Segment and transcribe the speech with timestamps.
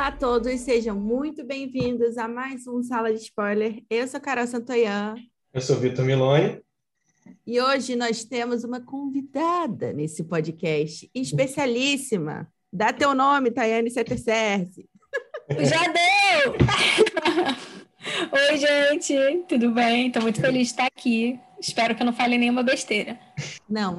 [0.00, 3.84] Olá a todos, sejam muito bem-vindos a mais um Sala de Spoiler.
[3.90, 5.14] Eu sou Carol Santoyan.
[5.52, 6.58] Eu sou Vitor Miloni.
[7.46, 12.50] E hoje nós temos uma convidada nesse podcast, especialíssima.
[12.72, 14.88] Dá teu nome, Tayane Settercerce.
[15.50, 16.54] Já deu!
[18.32, 20.06] Oi, gente, tudo bem?
[20.06, 21.38] Estou muito feliz de estar aqui.
[21.60, 23.20] Espero que eu não fale nenhuma besteira.
[23.68, 23.98] Não,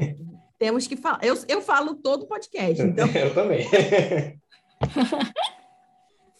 [0.57, 1.19] temos que falar.
[1.21, 3.07] Eu, eu falo todo podcast, então.
[3.13, 3.67] eu também.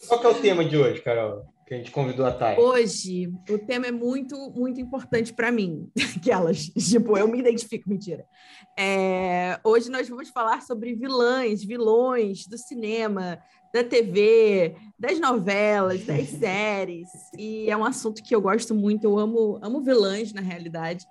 [0.06, 1.44] Qual que é o tema de hoje, Carol?
[1.66, 2.58] Que a gente convidou a Thay.
[2.58, 5.90] Hoje, o tema é muito, muito importante para mim.
[6.16, 8.26] Aquelas, tipo, eu me identifico, mentira.
[8.78, 13.38] É, hoje nós vamos falar sobre vilãs, vilões do cinema,
[13.72, 17.08] da TV, das novelas, das séries.
[17.38, 19.04] E é um assunto que eu gosto muito.
[19.04, 21.06] Eu amo, amo vilãs, na realidade.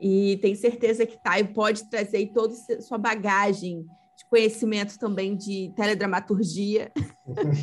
[0.00, 3.86] E tenho certeza que Thay pode trazer toda a sua bagagem
[4.34, 6.90] conhecimento também de teledramaturgia.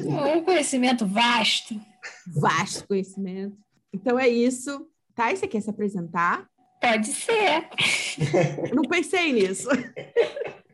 [0.06, 1.76] Um conhecimento vasto.
[2.34, 3.58] Vasto conhecimento.
[3.94, 4.88] Então é isso.
[5.14, 6.48] Thay, você quer se apresentar?
[6.82, 7.68] Pode ser.
[8.74, 9.68] Não pensei nisso.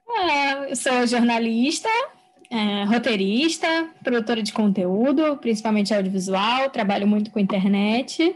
[0.08, 1.90] É, eu sou jornalista,
[2.52, 8.36] é, roteirista, produtora de conteúdo, principalmente audiovisual, trabalho muito com internet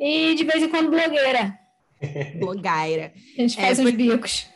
[0.00, 1.58] e de vez em quando blogueira.
[2.40, 3.12] Blogueira.
[3.36, 4.48] A gente faz é, uns bicos.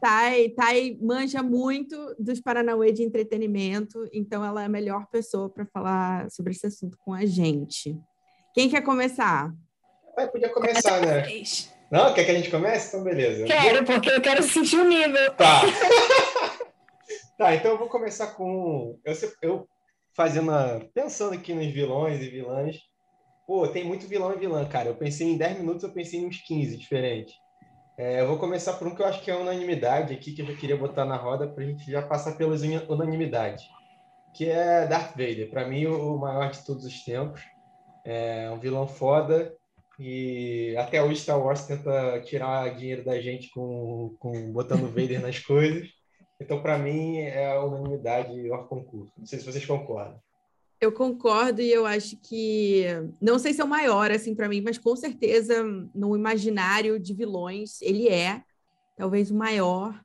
[0.00, 5.66] Thay, Thay manja muito dos Paranauê de entretenimento, então ela é a melhor pessoa para
[5.66, 7.98] falar sobre esse assunto com a gente.
[8.54, 9.52] Quem quer começar?
[10.16, 11.24] Ah, podia começar, né?
[11.90, 12.88] Não, quer que a gente comece?
[12.88, 13.44] Então, beleza.
[13.44, 15.32] Quero, porque eu quero sentir o nível.
[15.34, 15.60] Tá.
[17.38, 18.98] tá, então eu vou começar com.
[19.04, 19.68] Eu, eu
[20.14, 20.50] fazendo.
[20.50, 20.80] A...
[20.94, 22.76] Pensando aqui nos vilões e vilãs.
[23.46, 24.88] Pô, tem muito vilão e vilã, cara.
[24.88, 27.34] Eu pensei em 10 minutos, eu pensei em uns 15 diferentes.
[27.98, 30.46] É, eu vou começar por um que eu acho que é unanimidade aqui, que eu
[30.46, 33.64] já queria botar na roda para a gente já passar pelas unanimidade,
[34.34, 35.48] que é Darth Vader.
[35.48, 37.40] Para mim, o maior de todos os tempos.
[38.04, 39.52] É um vilão foda
[39.98, 45.38] e até hoje Star Wars tenta tirar dinheiro da gente com, com botando Vader nas
[45.38, 45.88] coisas.
[46.38, 49.10] Então, para mim, é a unanimidade o concurso.
[49.16, 50.20] Não sei se vocês concordam.
[50.80, 52.84] Eu concordo e eu acho que
[53.20, 55.62] não sei se é o maior assim para mim, mas com certeza
[55.94, 58.42] no imaginário de vilões ele é
[58.96, 59.98] talvez o maior.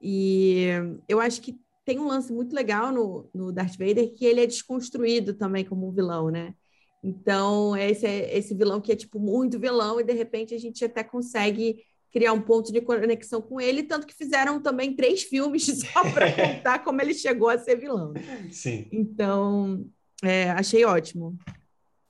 [0.00, 0.68] E
[1.08, 4.46] eu acho que tem um lance muito legal no, no Darth Vader que ele é
[4.46, 6.54] desconstruído também como um vilão, né?
[7.02, 10.82] Então, esse é esse vilão que é tipo muito vilão e de repente a gente
[10.84, 15.66] até consegue criar um ponto de conexão com ele, tanto que fizeram também três filmes
[15.92, 18.14] só para contar como ele chegou a ser vilão.
[18.50, 18.88] Sim.
[18.90, 19.84] Então,
[20.22, 21.36] é, achei ótimo.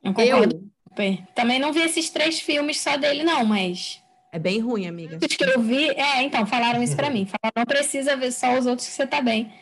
[0.03, 0.70] Eu concordo.
[0.97, 1.19] Eu...
[1.34, 4.00] Também não vi esses três filmes só dele, não, mas.
[4.32, 5.19] É bem ruim, amiga.
[5.22, 7.25] Os que eu vi, é, então, falaram isso para mim.
[7.25, 9.53] Falaram, não precisa ver só os outros que você tá bem.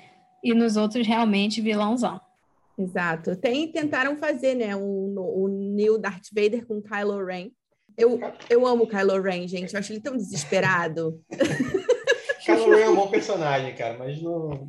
[0.43, 2.19] E nos outros, realmente, vilãozão.
[2.79, 3.37] Exato.
[3.37, 7.51] Tem, tentaram fazer, né, o, o Neil Darth Vader com Kylo Ren.
[7.99, 9.75] Eu, eu amo Kylo Ren, gente.
[9.75, 11.23] Eu acho ele tão desesperado.
[12.43, 14.69] Kylo Ren é um bom personagem, cara, mas não...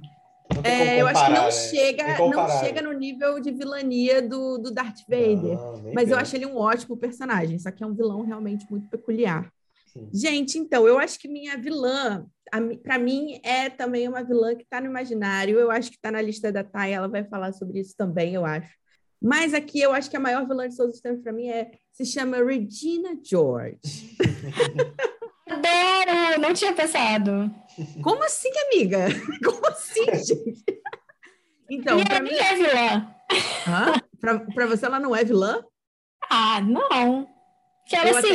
[0.63, 1.51] É, eu acho que não né?
[1.51, 5.57] chega, não chega no nível de vilania do, do Darth Vader.
[5.57, 8.87] Não, mas eu acho ele um ótimo personagem, só que é um vilão realmente muito
[8.89, 9.51] peculiar.
[9.87, 10.09] Sim.
[10.13, 12.25] Gente, então, eu acho que minha vilã,
[12.81, 15.59] para mim, é também uma vilã que está no imaginário.
[15.59, 18.45] Eu acho que está na lista da Thay, ela vai falar sobre isso também, eu
[18.45, 18.71] acho.
[19.21, 21.71] Mas aqui eu acho que a maior vilã de todos os tempos para mim é
[21.93, 23.79] se chama Regina George.
[25.47, 26.41] Adoro!
[26.41, 27.53] Não tinha pensado.
[28.01, 29.05] Como assim, amiga?
[29.43, 30.63] Como assim, gente?
[31.69, 33.15] Então, para mim é vilã.
[34.53, 35.63] Para você ela não é vilã?
[36.29, 37.27] Ah, não.
[37.87, 38.27] Que ela eu se.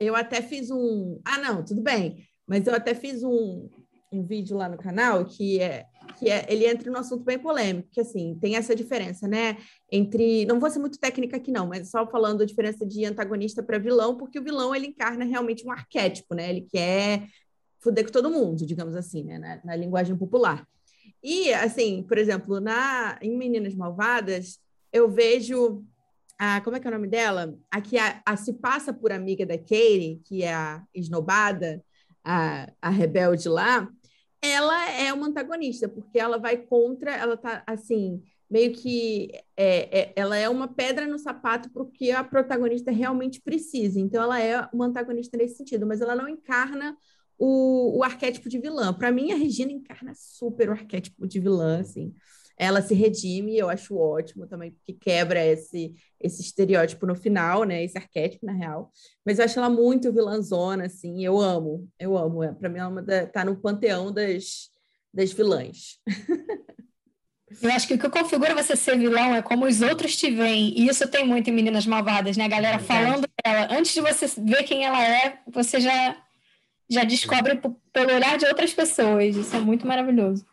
[0.00, 1.20] Eu até fiz um.
[1.24, 2.26] Ah, não, tudo bem.
[2.46, 3.68] Mas eu até fiz um,
[4.12, 5.86] um vídeo lá no canal que é
[6.18, 9.56] que é, ele entra num assunto bem polêmico, que assim, tem essa diferença, né,
[9.90, 13.62] entre, não vou ser muito técnica aqui não, mas só falando a diferença de antagonista
[13.62, 17.28] para vilão, porque o vilão ele encarna realmente um arquétipo, né, ele quer
[17.82, 20.66] fuder com todo mundo, digamos assim, né, na, na linguagem popular.
[21.22, 24.58] E, assim, por exemplo, na, em Meninas Malvadas,
[24.92, 25.84] eu vejo
[26.38, 27.56] a, como é que é o nome dela?
[27.70, 31.84] A que a, a se passa por amiga da Katie, que é a esnobada,
[32.24, 33.88] a, a rebelde lá,
[34.40, 38.20] ela é uma antagonista, porque ela vai contra, ela tá assim,
[38.50, 42.90] meio que é, é, ela é uma pedra no sapato para o que a protagonista
[42.90, 44.00] realmente precisa.
[44.00, 46.96] Então, ela é uma antagonista nesse sentido, mas ela não encarna
[47.38, 48.92] o, o arquétipo de vilã.
[48.92, 52.14] Para mim, a Regina encarna super o arquétipo de vilã, assim
[52.56, 57.82] ela se redime, eu acho ótimo também, porque quebra esse, esse estereótipo no final, né?
[57.82, 58.90] Esse arquétipo, na real.
[59.24, 62.42] Mas eu acho ela muito vilãzona, assim, eu amo, eu amo.
[62.44, 64.70] É, para mim, ela é uma da, tá no panteão das,
[65.12, 65.98] das vilãs.
[67.60, 70.72] Eu acho que o que configura você ser vilão é como os outros te veem.
[70.78, 72.44] E isso tem muito em Meninas Malvadas, né?
[72.44, 73.68] A galera falando dela.
[73.70, 76.16] Antes de você ver quem ela é, você já,
[76.92, 77.60] já descobre
[77.92, 79.36] pelo olhar de outras pessoas.
[79.36, 80.44] Isso é muito maravilhoso.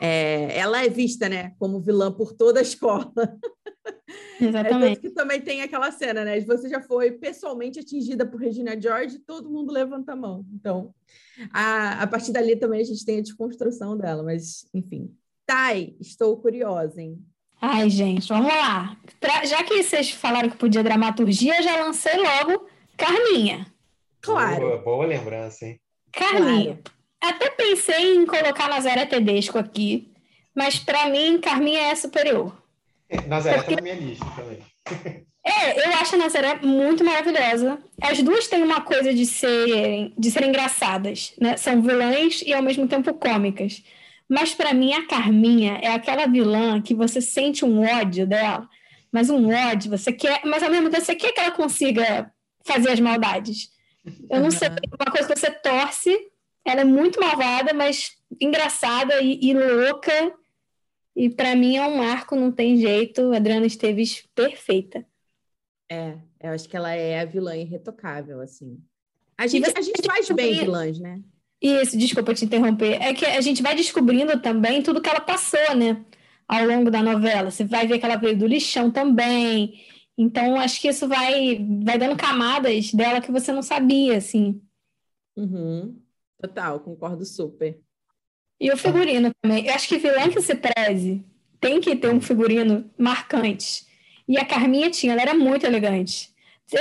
[0.00, 3.12] É, ela é vista, né, como vilã por toda a escola.
[4.40, 4.98] Exatamente.
[4.98, 6.40] É que também tem aquela cena, né?
[6.40, 10.46] Você já foi pessoalmente atingida por Regina George, todo mundo levanta a mão.
[10.54, 10.94] Então,
[11.52, 15.12] a, a partir dali também a gente tem a desconstrução dela, mas enfim.
[15.44, 17.18] Tai, estou curiosa, hein?
[17.60, 18.96] Ai, gente, vamos lá.
[19.18, 22.68] Pra, já que vocês falaram que podia dramaturgia, já lancei logo
[22.98, 23.64] Carminha.
[24.20, 24.60] Claro.
[24.60, 25.80] Boa, boa lembrança, hein?
[26.12, 26.78] Carminha.
[26.82, 26.98] Claro.
[27.20, 30.12] Até pensei em colocar Nazaré Tedesco aqui,
[30.54, 32.56] mas para mim, Carminha é superior.
[33.26, 33.74] Nazaré Porque...
[33.74, 34.62] tá na minha lista também.
[35.48, 37.78] É, eu acho a Nazaré muito maravilhosa.
[38.02, 41.56] As duas têm uma coisa de serem, de serem engraçadas, né?
[41.56, 43.82] São vilãs e ao mesmo tempo cômicas.
[44.28, 48.68] Mas para mim a Carminha é aquela vilã que você sente um ódio dela,
[49.10, 52.30] mas um ódio, você quer, mas ao mesmo tempo você quer que ela consiga
[52.62, 53.70] fazer as maldades.
[54.30, 56.30] Eu não sei, uma coisa que você torce,
[56.64, 60.34] ela é muito malvada, mas engraçada e, e louca.
[61.16, 63.32] E para mim é um marco, não tem jeito.
[63.32, 65.04] Adriana Esteves perfeita.
[65.90, 68.78] É, eu acho que ela é a vilã irretocável, assim.
[69.36, 71.20] A gente, a gente faz bem vilãs, né?
[71.60, 73.02] Isso, desculpa te interromper.
[73.02, 76.04] É que a gente vai descobrindo também tudo que ela passou, né?
[76.46, 77.50] Ao longo da novela.
[77.50, 79.80] Você vai ver que ela veio do lixão também.
[80.18, 84.60] Então, acho que isso vai, vai dando camadas dela que você não sabia, assim.
[85.36, 85.96] Uhum.
[86.40, 87.78] Total, concordo super.
[88.60, 89.66] E o figurino também.
[89.66, 91.24] Eu acho que vilã que se preze
[91.60, 93.86] tem que ter um figurino marcante.
[94.26, 96.34] E a Carminha tinha, ela era muito elegante.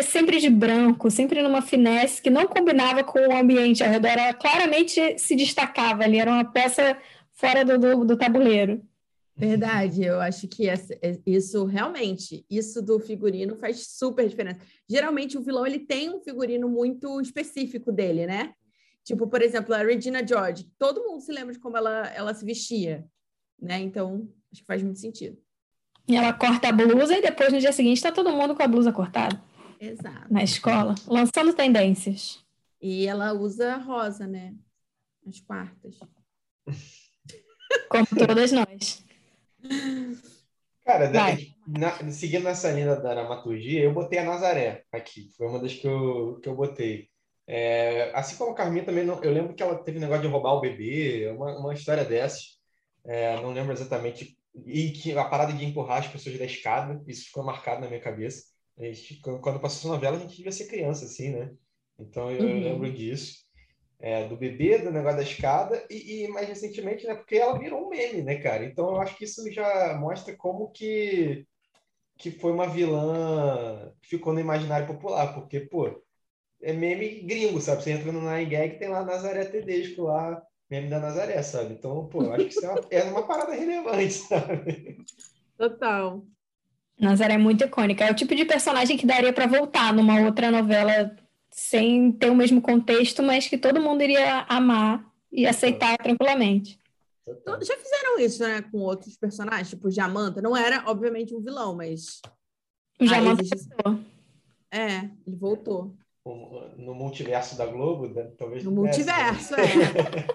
[0.03, 4.09] Sempre de branco, sempre numa finesse que não combinava com o ambiente ao redor.
[4.09, 6.97] Ela claramente se destacava ali, era uma peça
[7.33, 8.81] fora do, do, do tabuleiro.
[9.37, 14.59] Verdade, eu acho que essa, é, isso realmente, isso do figurino faz super diferença.
[14.89, 18.53] Geralmente o vilão ele tem um figurino muito específico dele, né?
[19.03, 22.43] Tipo, por exemplo, a Regina George, todo mundo se lembra de como ela, ela se
[22.43, 23.05] vestia,
[23.61, 23.79] né?
[23.79, 25.37] Então, acho que faz muito sentido.
[26.07, 28.67] E ela corta a blusa e depois no dia seguinte está todo mundo com a
[28.67, 29.39] blusa cortada.
[29.79, 30.33] Exato.
[30.33, 32.43] Na escola, lançando tendências.
[32.81, 34.55] E ela usa rosa, né?
[35.27, 35.99] As quartas.
[37.87, 39.06] Como todas nós.
[40.85, 41.11] Cara,
[41.67, 45.29] na, seguindo nessa linha da dramaturgia, eu botei a Nazaré aqui.
[45.35, 47.09] Foi uma das que eu, que eu botei.
[47.45, 50.53] É, assim como a Carminha também, não, eu lembro que ela teve negócio de roubar
[50.53, 52.57] o bebê, uma, uma história dessas.
[53.05, 57.25] É, não lembro exatamente e que a parada de empurrar as pessoas da escada, isso
[57.25, 58.43] ficou marcado na minha cabeça.
[58.77, 61.51] Gente, quando passou essa novela, a gente devia ser criança, assim, né?
[61.99, 62.63] Então eu, uhum.
[62.63, 63.46] lembro disso.
[63.99, 67.15] É, do bebê, do negócio da escada, e, e, mais recentemente, né?
[67.15, 68.63] Porque ela virou um meme, né, cara?
[68.63, 71.47] Então eu acho que isso já mostra como que,
[72.17, 75.99] que foi uma vilã que ficou no imaginário popular, porque, pô,
[76.61, 77.83] é meme gringo, sabe?
[77.83, 81.73] Você entra no Nine Gag, tem lá Nazaré Tedesco lá, meme da Nazaré, sabe?
[81.73, 84.97] Então, pô, eu acho que isso é uma, é uma parada relevante, sabe?
[85.57, 86.23] Total.
[86.99, 88.03] Nazaré é muito icônica.
[88.03, 91.15] É o tipo de personagem que daria para voltar numa outra novela
[91.51, 96.79] sem ter o mesmo contexto, mas que todo mundo iria amar e aceitar tranquilamente.
[97.61, 100.41] Já fizeram isso, né, com outros personagens, tipo Jamanta.
[100.41, 102.21] Não era, obviamente, um vilão, mas.
[102.99, 103.67] O Jamanta existe...
[103.83, 103.99] voltou.
[104.71, 105.95] É, ele voltou.
[106.77, 108.31] No multiverso da Globo, né?
[108.37, 108.63] talvez.
[108.63, 110.27] No multiverso, é.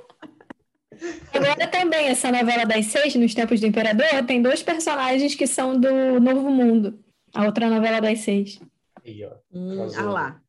[1.34, 5.78] Agora também, essa novela das seis, nos tempos do Imperador, tem dois personagens que são
[5.78, 6.98] do Novo Mundo.
[7.34, 8.60] A outra novela das seis.
[9.04, 9.32] Aí, ó.
[9.52, 10.41] Hum, ah lá.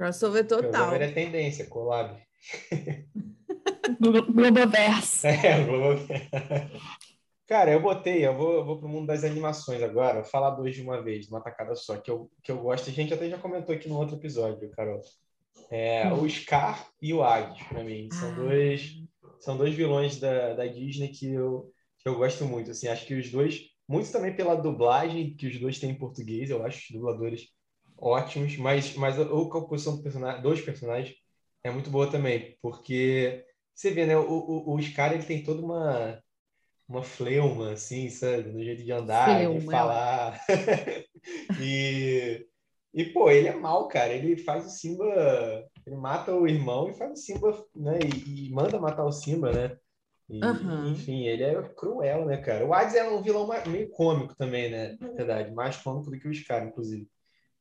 [0.00, 0.70] Crossover total.
[0.70, 2.16] Crossover é tendência, collab.
[4.00, 5.26] Globoverso.
[5.28, 6.30] É, Globoverso.
[7.46, 10.74] Cara, eu botei, eu vou, eu vou pro mundo das animações agora, vou falar dois
[10.74, 13.36] de uma vez, uma tacada só, que eu, que eu gosto, a gente até já
[13.36, 15.02] comentou aqui no outro episódio, Carol.
[15.70, 16.22] É, hum.
[16.22, 18.34] O Scar e o Agnes, para mim, são ah.
[18.36, 19.02] dois
[19.38, 22.70] são dois vilões da, da Disney que eu, que eu gosto muito.
[22.70, 26.48] Assim, acho que os dois, muito também pela dublagem que os dois têm em português,
[26.48, 27.48] eu acho os dubladores
[28.00, 31.16] ótimos, mas, mas a, a composição do personagem, dos personagens
[31.62, 35.62] é muito boa também, porque você vê, né, o, o, o Scar ele tem toda
[35.62, 36.22] uma
[36.88, 38.50] uma fleuma, assim, sabe?
[38.50, 39.60] No jeito de andar, fleuma.
[39.60, 40.40] de falar.
[41.62, 42.44] e,
[42.92, 44.12] e, pô, ele é mal, cara.
[44.12, 45.04] Ele faz o Simba
[45.86, 47.98] ele mata o irmão e faz o Simba, né?
[48.26, 49.76] E, e manda matar o Simba, né?
[50.28, 50.92] E, uhum.
[50.92, 52.64] Enfim, ele é cruel, né, cara?
[52.64, 54.96] O Hades é um vilão meio cômico também, né?
[55.00, 57.08] Na verdade, mais cômico do que o Scar, inclusive.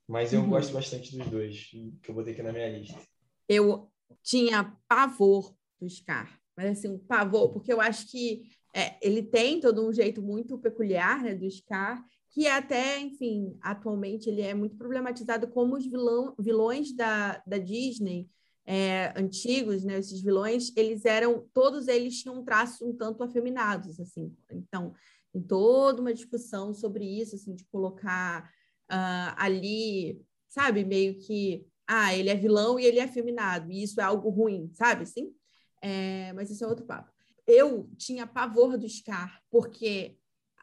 [0.10, 0.50] Mas eu uhum.
[0.50, 1.70] gosto bastante dos dois,
[2.02, 3.00] que eu botei aqui na minha lista.
[3.48, 3.92] Eu
[4.24, 6.42] tinha pavor do Scar.
[6.58, 8.42] Mas assim, um pavor, porque eu acho que
[8.76, 14.28] é, ele tem todo um jeito muito peculiar, né, do Scar, que até, enfim, atualmente
[14.28, 18.28] ele é muito problematizado como os vilão, vilões da, da Disney
[18.66, 24.00] é, antigos, né, esses vilões, eles eram, todos eles tinham um traço um tanto afeminados,
[24.00, 24.36] assim.
[24.52, 24.92] Então,
[25.32, 28.52] tem toda uma discussão sobre isso, assim, de colocar
[28.92, 34.00] uh, ali, sabe, meio que, ah, ele é vilão e ele é afeminado, e isso
[34.00, 35.34] é algo ruim, sabe, assim?
[35.82, 37.12] É, mas isso é outro papo.
[37.48, 40.18] Eu tinha pavor do Scar, porque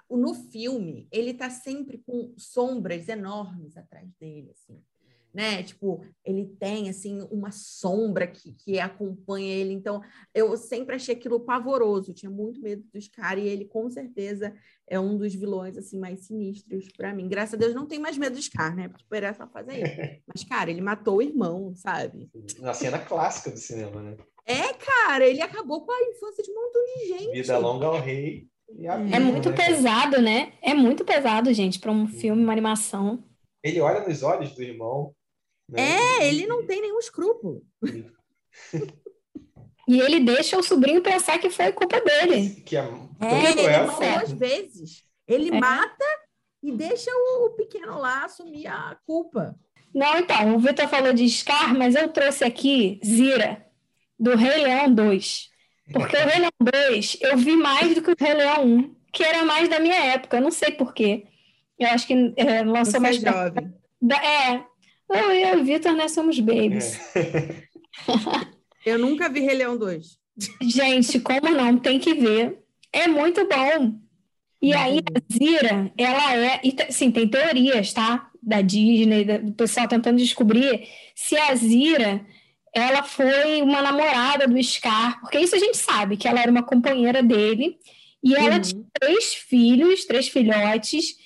[0.08, 4.80] no filme ele tá sempre com sombras enormes atrás dele, assim
[5.36, 5.62] né?
[5.62, 9.74] Tipo, ele tem, assim, uma sombra que, que acompanha ele.
[9.74, 10.00] Então,
[10.34, 14.54] eu sempre achei aquilo pavoroso, tinha muito medo dos caras, e ele, com certeza,
[14.88, 17.28] é um dos vilões, assim, mais sinistros para mim.
[17.28, 18.90] Graças a Deus, não tem mais medo dos caras, né?
[19.06, 20.22] Por essa fase aí.
[20.26, 22.30] Mas, cara, ele matou o irmão, sabe?
[22.58, 24.16] Na cena clássica do cinema, né?
[24.46, 27.32] É, cara, ele acabou com a infância de um montão de gente.
[27.32, 28.48] Vida longa ao rei.
[29.12, 30.54] é muito né, pesado, né?
[30.62, 33.22] É muito pesado, gente, para um filme, uma animação.
[33.62, 35.15] Ele olha nos olhos do irmão
[35.68, 35.80] né?
[35.80, 37.62] É, ele não tem nenhum escrúpulo.
[39.88, 42.62] e ele deixa o sobrinho pensar que foi culpa dele.
[42.64, 42.88] Que é,
[43.20, 45.04] é ele é duas vezes.
[45.26, 45.60] Ele é.
[45.60, 46.04] mata
[46.62, 49.58] e deixa o pequeno lá assumir a culpa.
[49.94, 53.64] Não, então, o Vitor falou de Scar, mas eu trouxe aqui Zira,
[54.18, 55.50] do Rei Leão 2.
[55.92, 59.22] Porque o Rei Leão 2 eu vi mais do que o Rei Leão 1, que
[59.22, 61.26] era mais da minha época, eu não sei porquê.
[61.78, 63.22] Eu acho que é, lançou Você é mais.
[63.22, 63.74] É jovem.
[64.00, 64.64] Da, é,
[65.08, 66.98] eu e o Vitor, nós somos babies.
[67.16, 67.66] É.
[68.84, 70.18] Eu nunca vi Rei Leão 2.
[70.62, 71.76] Gente, como não?
[71.76, 72.58] Tem que ver.
[72.92, 73.98] É muito bom.
[74.62, 74.78] E uhum.
[74.78, 76.60] aí, a Zira, ela é.
[76.62, 78.30] E, sim, tem teorias, tá?
[78.42, 82.24] Da Disney, do pessoal tentando descobrir se a Zira
[82.72, 86.62] ela foi uma namorada do Scar, porque isso a gente sabe, que ela era uma
[86.62, 87.78] companheira dele.
[88.22, 88.60] E ela uhum.
[88.60, 91.16] tinha três filhos, três filhotes,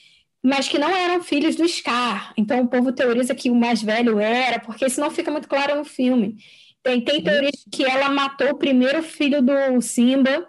[0.42, 2.32] mas que não eram filhos do Scar.
[2.36, 5.76] Então o povo teoriza que o mais velho era, porque isso não fica muito claro
[5.76, 6.36] no filme.
[6.82, 10.48] Tem, tem teoria que ela matou o primeiro filho do Simba,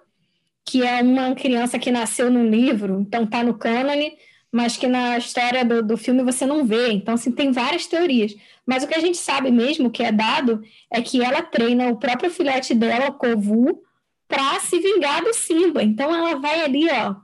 [0.65, 4.13] que é uma criança que nasceu no livro, então tá no cânone,
[4.51, 6.91] mas que na história do, do filme você não vê.
[6.91, 8.36] Então, assim, tem várias teorias.
[8.65, 11.98] Mas o que a gente sabe mesmo, que é dado, é que ela treina o
[11.98, 13.81] próprio filhote dela, o Kovu,
[14.27, 15.83] para se vingar do Simba.
[15.83, 17.15] Então ela vai ali, ó,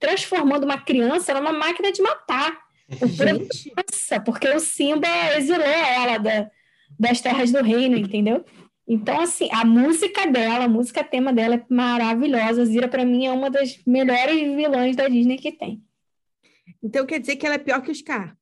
[0.00, 2.58] transformando uma criança numa máquina de matar.
[3.76, 6.50] Nossa, porque o Simba exilou ela da,
[6.98, 8.44] das terras do reino, entendeu?
[8.88, 12.64] Então, assim, a música dela, a música tema dela é maravilhosa.
[12.64, 15.80] Zira, para mim, é uma das melhores vilãs da Disney que tem.
[16.82, 18.36] Então, quer dizer que ela é pior que o Scar?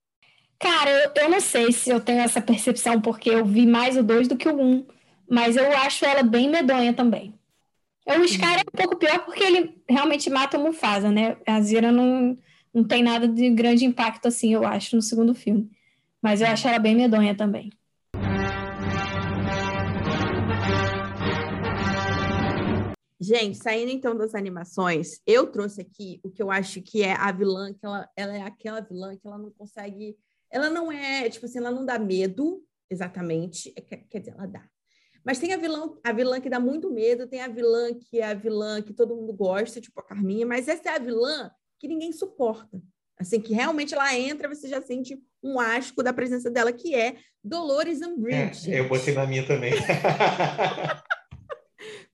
[0.58, 4.02] Cara, eu, eu não sei se eu tenho essa percepção, porque eu vi mais o
[4.02, 4.86] 2 do que o 1, um,
[5.30, 7.37] mas eu acho ela bem medonha também.
[8.08, 11.36] O Scar é um pouco pior porque ele realmente mata o Mufasa, né?
[11.46, 12.38] A Zira não,
[12.72, 15.70] não tem nada de grande impacto assim, eu acho, no segundo filme.
[16.22, 17.70] Mas eu acho ela bem medonha também.
[23.20, 27.30] Gente, saindo então das animações, eu trouxe aqui o que eu acho que é a
[27.30, 30.16] vilã, que ela, ela é aquela vilã que ela não consegue.
[30.50, 33.70] Ela não é, tipo assim, ela não dá medo, exatamente.
[33.76, 34.64] É, quer dizer, ela dá.
[35.24, 38.26] Mas tem a vilã, a vilã que dá muito medo, tem a vilã que é
[38.26, 41.88] a vilã que todo mundo gosta, tipo a Carminha, mas essa é a vilã que
[41.88, 42.80] ninguém suporta.
[43.18, 47.16] Assim, que realmente ela entra, você já sente um asco da presença dela, que é
[47.42, 48.72] Dolores Umbridge.
[48.72, 49.72] É, eu botei na minha também.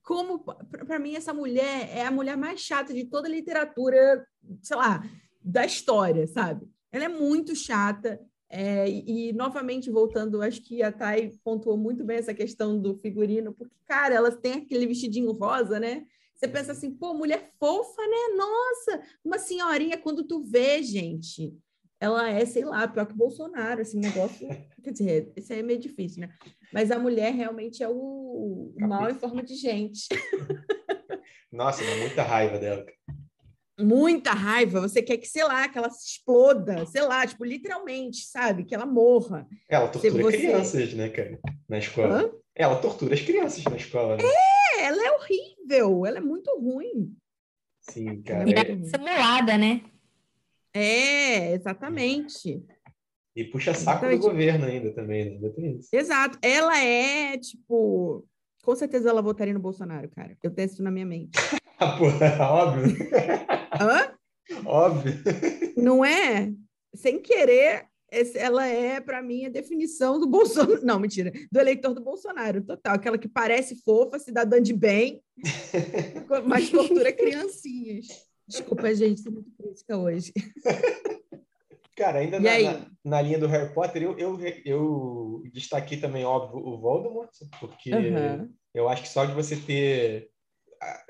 [0.03, 4.25] Como, para mim, essa mulher é a mulher mais chata de toda a literatura,
[4.61, 5.03] sei lá,
[5.41, 6.67] da história, sabe?
[6.91, 12.17] Ela é muito chata, é, e, novamente, voltando, acho que a Thay pontuou muito bem
[12.17, 16.05] essa questão do figurino, porque, cara, elas têm aquele vestidinho rosa, né?
[16.33, 18.35] Você pensa assim, pô, mulher fofa, né?
[18.37, 21.57] Nossa, uma senhorinha, quando tu vê, gente,
[21.99, 24.47] ela é, sei lá, pior que Bolsonaro, assim, negócio.
[24.83, 26.29] Quer dizer, isso aí é meio difícil, né?
[26.71, 30.07] Mas a mulher realmente é o, o mal em forma de gente.
[31.51, 32.85] Nossa, dá muita raiva dela
[33.79, 38.25] muita raiva, você quer que, sei lá, que ela se exploda, sei lá, tipo, literalmente,
[38.25, 38.63] sabe?
[38.63, 39.47] Que ela morra.
[39.67, 40.37] Ela tortura você...
[40.37, 41.39] crianças, né, cara?
[41.67, 42.21] Na escola.
[42.21, 42.31] Hã?
[42.55, 44.23] Ela tortura as crianças na escola, né?
[44.23, 47.13] É, ela é horrível, ela é muito ruim.
[47.81, 48.49] Sim, cara.
[48.49, 49.81] E é simulada, né?
[50.73, 52.63] É, exatamente.
[53.35, 55.31] E puxa saco então, do governo ainda também, né?
[55.31, 55.89] Ainda tem isso.
[55.91, 56.37] Exato.
[56.41, 58.25] Ela é, tipo,
[58.63, 60.37] com certeza ela votaria no Bolsonaro, cara.
[60.41, 61.37] Eu tenho isso na minha mente.
[61.97, 62.95] Porra, óbvio.
[63.79, 64.13] Hã?
[64.65, 65.13] Óbvio.
[65.77, 66.51] Não é?
[66.93, 67.85] Sem querer,
[68.35, 70.85] ela é, para mim, a definição do Bolsonaro.
[70.85, 72.95] Não, mentira, do eleitor do Bolsonaro, total.
[72.95, 75.21] Aquela que parece fofa, cidadã de bem,
[76.45, 78.07] mas tortura criancinhas.
[78.47, 80.31] Desculpa, gente, sou muito crítica hoje.
[81.95, 86.59] Cara, ainda na, na, na, linha do Harry Potter, eu, eu, eu destaquei também, óbvio,
[86.59, 88.49] o Voldemort, porque uhum.
[88.73, 90.29] eu acho que só de você ter.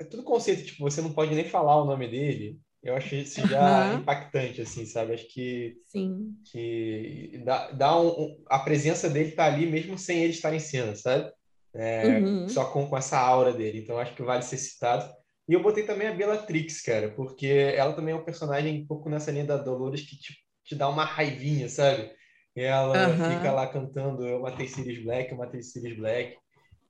[0.00, 2.58] É tudo conceito, tipo, você não pode nem falar o nome dele.
[2.82, 3.98] Eu achei isso já uhum.
[3.98, 5.14] impactante, assim, sabe?
[5.14, 5.74] Acho que.
[5.86, 6.34] Sim.
[6.52, 10.60] Que dá, dá um, um, a presença dele tá ali mesmo sem ele estar em
[10.60, 11.30] cena, sabe?
[11.74, 12.48] É, uhum.
[12.48, 13.80] Só com, com essa aura dele.
[13.80, 15.12] Então acho que vale ser citado.
[15.48, 19.08] E eu botei também a Bellatrix, cara, porque ela também é um personagem um pouco
[19.08, 22.10] nessa linha da Dolores que te, te dá uma raivinha, sabe?
[22.54, 23.36] E ela uhum.
[23.36, 26.36] fica lá cantando Eu matei Sirius Black, eu matei Sirius Black.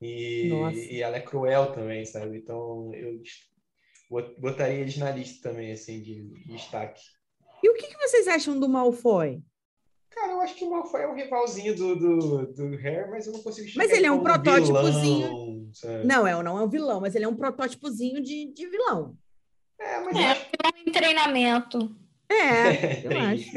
[0.01, 0.49] E,
[0.91, 2.37] e ela é cruel também, sabe?
[2.37, 3.21] Então eu
[4.37, 7.01] botaria eles na lista também, assim, de, de destaque.
[7.63, 9.41] E o que, que vocês acham do Malfoy?
[10.09, 13.33] Cara, eu acho que o Malfoy é um rivalzinho do, do, do Harry, mas eu
[13.33, 15.27] não consigo Mas ele é um protótipozinho.
[15.27, 19.15] Vilão, não, é, não é um vilão, mas ele é um protótipozinho de, de vilão.
[19.79, 20.47] É, mas é, acho...
[20.85, 21.95] em treinamento.
[22.29, 23.51] É, eu acho.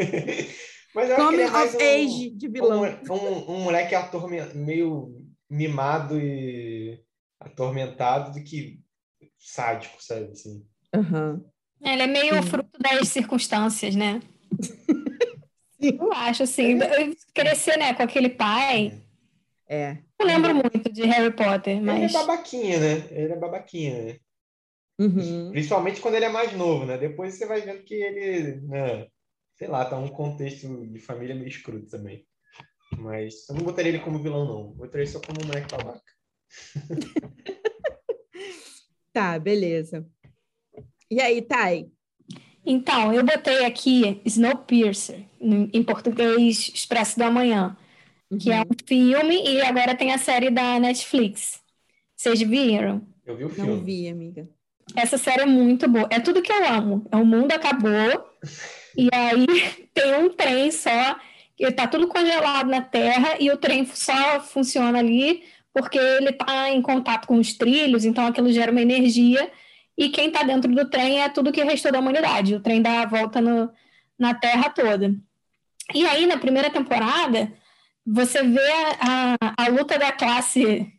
[0.94, 2.82] mas eu Coming acho que of é um, age de vilão.
[2.82, 4.54] Um, um, um moleque atorment...
[4.54, 5.19] meio
[5.50, 7.02] mimado e
[7.40, 8.80] atormentado do que
[9.38, 10.30] sádico, sabe?
[10.32, 10.64] Assim.
[10.94, 11.44] Uhum.
[11.82, 12.42] Ele é meio Sim.
[12.42, 14.20] fruto das circunstâncias, né?
[15.80, 16.78] Eu acho, assim,
[17.32, 19.00] crescer, né, com aquele pai.
[19.66, 19.96] É.
[20.18, 21.96] Eu lembro muito de Harry Potter, mas...
[21.96, 23.08] Ele é babaquinha, né?
[23.10, 24.18] Ele é babaquinha, né?
[24.98, 25.50] Uhum.
[25.50, 26.98] Principalmente quando ele é mais novo, né?
[26.98, 29.06] Depois você vai vendo que ele, né?
[29.60, 32.26] sei lá, tá um contexto de família meio escroto também.
[32.98, 34.72] Mas eu não botaria ele como vilão, não.
[34.72, 36.02] Botaria ele só como um moleque babaca.
[39.12, 40.06] tá, beleza.
[41.10, 41.90] E aí, Thay?
[42.64, 47.76] Então, eu botei aqui Snowpiercer, em português Expresso do Amanhã,
[48.30, 48.38] uhum.
[48.38, 48.66] que é uhum.
[48.70, 51.60] um filme e agora tem a série da Netflix.
[52.14, 53.06] Vocês viram?
[53.24, 53.70] Eu vi o filme.
[53.70, 54.48] Não vi, amiga.
[54.94, 56.06] Essa série é muito boa.
[56.10, 57.06] É tudo que eu amo.
[57.12, 57.90] O mundo acabou
[58.96, 59.46] e aí
[59.94, 61.18] tem um trem só,
[61.60, 65.42] que tá tudo congelado na Terra e o trem só funciona ali
[65.74, 69.50] porque ele está em contato com os trilhos, então aquilo gera uma energia
[69.96, 72.54] e quem está dentro do trem é tudo que restou da humanidade.
[72.54, 73.70] O trem dá a volta no,
[74.18, 75.14] na Terra toda.
[75.94, 77.52] E aí, na primeira temporada,
[78.06, 80.90] você vê a, a luta da classe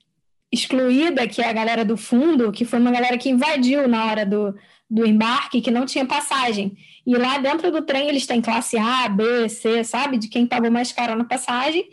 [0.51, 4.25] excluída, que é a galera do fundo, que foi uma galera que invadiu na hora
[4.25, 4.55] do,
[4.91, 6.77] do embarque, que não tinha passagem.
[7.07, 10.17] E lá dentro do trem eles têm classe A, B, C, sabe?
[10.17, 11.87] De quem pagou mais caro na passagem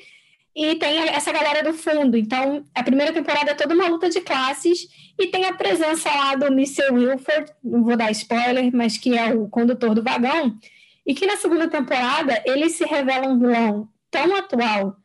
[0.58, 2.16] e tem essa galera do fundo.
[2.16, 6.34] Então, a primeira temporada é toda uma luta de classes e tem a presença lá
[6.34, 6.90] do Mr.
[6.90, 10.58] Wilford, não vou dar spoiler, mas que é o condutor do vagão,
[11.06, 14.96] e que na segunda temporada ele se revela um vilão tão atual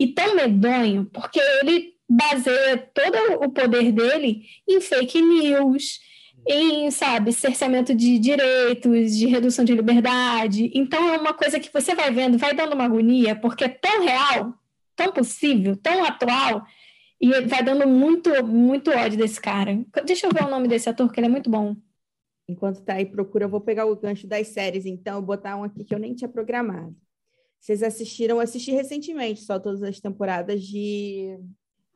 [0.00, 6.00] e tão medonho, porque ele baseia todo o poder dele em fake news,
[6.46, 10.70] em, sabe, cerceamento de direitos, de redução de liberdade.
[10.74, 14.04] Então é uma coisa que você vai vendo, vai dando uma agonia, porque é tão
[14.04, 14.54] real
[14.96, 16.64] tão possível, tão atual,
[17.20, 19.84] e vai dando muito, muito ódio desse cara.
[20.04, 21.76] Deixa eu ver o nome desse ator, que ele é muito bom.
[22.48, 25.84] Enquanto tá aí procura, eu vou pegar o gancho das séries, então, botar um aqui
[25.84, 26.96] que eu nem tinha programado.
[27.60, 31.38] Vocês assistiram, assisti recentemente só todas as temporadas de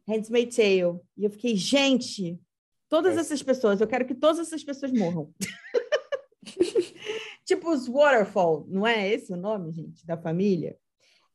[0.07, 1.01] Handmaid's Tale.
[1.17, 2.39] E eu fiquei, gente,
[2.91, 3.21] todas é.
[3.21, 5.33] essas pessoas, eu quero que todas essas pessoas morram.
[7.47, 10.77] tipo os Waterfall, não é esse o nome, gente, da família?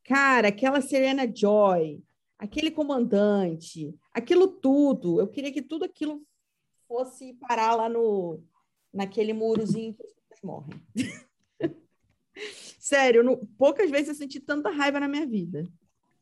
[0.04, 2.04] Cara, aquela Serena Joy,
[2.38, 6.22] aquele comandante, aquilo tudo, eu queria que tudo aquilo
[6.88, 8.44] fosse parar lá no
[8.94, 10.82] naquele murozinho que as pessoas morrem.
[12.80, 15.68] Sério, não, poucas vezes eu senti tanta raiva na minha vida.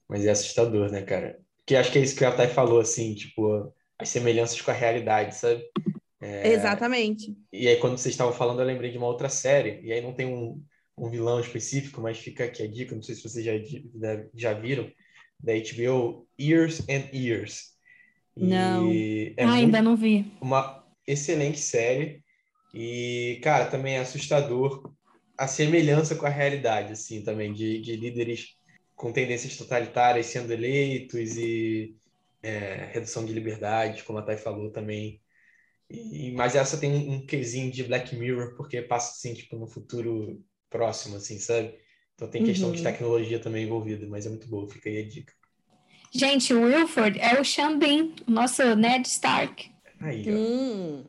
[0.07, 1.39] Mas é assustador, né, cara?
[1.65, 4.73] Que acho que é isso que a Thay falou, assim, tipo, as semelhanças com a
[4.73, 5.63] realidade, sabe?
[6.21, 6.53] É...
[6.53, 7.35] Exatamente.
[7.51, 10.13] E aí, quando vocês estavam falando, eu lembrei de uma outra série, e aí não
[10.13, 10.61] tem um,
[10.97, 13.53] um vilão específico, mas fica aqui a dica, não sei se vocês já,
[14.35, 14.89] já viram,
[15.39, 17.73] da HBO, Years and Years.
[18.35, 20.31] Não, é ah, ainda não vi.
[20.41, 22.23] Uma excelente série
[22.73, 24.91] e, cara, também é assustador
[25.37, 28.55] a semelhança com a realidade, assim, também, de, de líderes
[28.95, 31.95] com tendências totalitárias sendo eleitos e
[32.43, 35.21] é, redução de liberdade, como a Thay falou também.
[35.89, 39.67] E, mas essa tem um, um quesinho de Black Mirror, porque passa, assim, tipo, no
[39.67, 41.75] futuro próximo, assim, sabe?
[42.15, 42.75] Então tem questão uhum.
[42.75, 45.34] de tecnologia também envolvida, mas é muito boa, fica aí a dica.
[46.12, 49.71] Gente, o Wilford é o Xambin, nosso Ned Stark.
[49.99, 51.06] Aí, hum.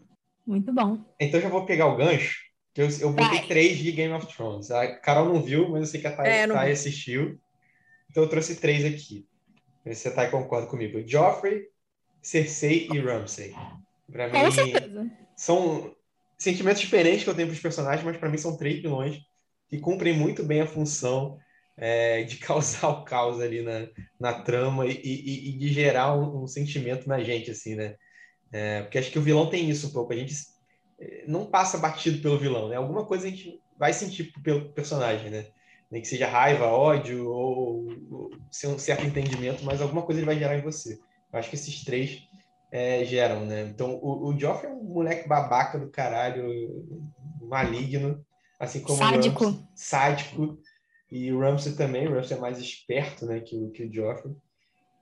[0.47, 0.99] Muito bom.
[1.19, 2.43] Então já vou pegar o gancho
[2.77, 4.71] Eu, eu botei três de Game of Thrones.
[4.71, 7.39] A Carol não viu, mas eu sei que a Thay, é, Thay assistiu.
[8.11, 9.27] Então eu trouxe três aqui.
[9.87, 11.03] A Thay concorda comigo.
[11.07, 11.69] Joffrey,
[12.23, 13.55] Cersei e Ramsay.
[14.11, 14.39] Pra mim,
[15.37, 15.95] são
[16.39, 19.19] sentimentos diferentes que eu tenho para os personagens, mas para mim são três vilões
[19.69, 21.39] que cumprem muito bem a função
[21.77, 26.45] é, de causar o caos ali na, na trama e, e, e de gerar um,
[26.45, 27.97] um, sentimento na gente, assim, né?
[28.53, 30.13] É, porque acho que o vilão tem isso um pouco.
[30.13, 30.35] A gente
[31.27, 32.77] não passa batido pelo vilão, né?
[32.77, 35.47] Alguma coisa a gente vai sentir pelo personagem, né?
[35.91, 38.31] Nem que seja raiva, ódio ou, ou
[38.67, 40.99] um certo entendimento, mas alguma coisa ele vai gerar em você.
[41.33, 42.23] Eu acho que esses três
[42.73, 43.63] é, geram, né?
[43.63, 46.87] Então, o, o Joff é um moleque babaca do caralho,
[47.41, 48.25] maligno,
[48.59, 49.45] assim como sádico.
[49.45, 50.59] o Ramsey, sádico.
[51.11, 54.35] E o Ramsey também, o Ramsey é mais esperto, né, que o, que o Joffrey.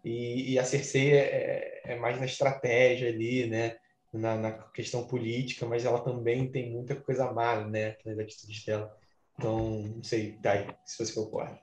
[0.04, 3.76] E, e a Cersei é, é, é mais na estratégia ali, né?
[4.12, 8.94] na, na, questão política, mas ela também tem muita coisa má, né, nas atitudes dela.
[9.42, 11.58] Então, não sei, Dai, se você concorda.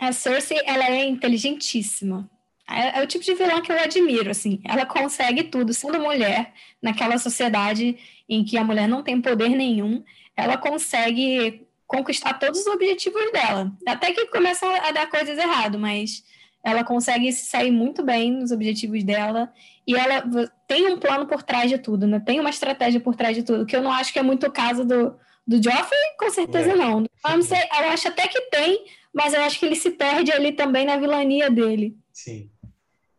[0.00, 2.28] A Cersei, ela é inteligentíssima.
[2.66, 4.62] É, é, o tipo de vilã que eu admiro, assim.
[4.64, 10.02] Ela consegue tudo, sendo mulher, naquela sociedade em que a mulher não tem poder nenhum,
[10.34, 13.70] ela consegue conquistar todos os objetivos dela.
[13.86, 16.24] Até que começam a dar coisas errado, mas
[16.64, 19.52] ela consegue sair muito bem nos objetivos dela
[19.86, 20.24] e ela
[20.66, 22.20] tem um plano por trás de tudo, né?
[22.20, 24.52] Tem uma estratégia por trás de tudo, que eu não acho que é muito o
[24.52, 25.14] caso do,
[25.46, 26.74] do Joffrey, com certeza é.
[26.74, 27.04] não.
[27.42, 30.86] Sei, eu acho até que tem, mas eu acho que ele se perde ali também
[30.86, 31.96] na vilania dele.
[32.12, 32.50] Sim.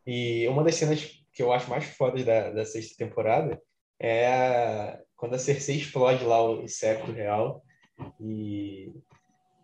[0.05, 3.61] E uma das cenas que eu acho mais fodas da, da sexta temporada
[3.99, 7.63] é a, quando a Cersei explode lá o, o septo real
[8.19, 8.91] e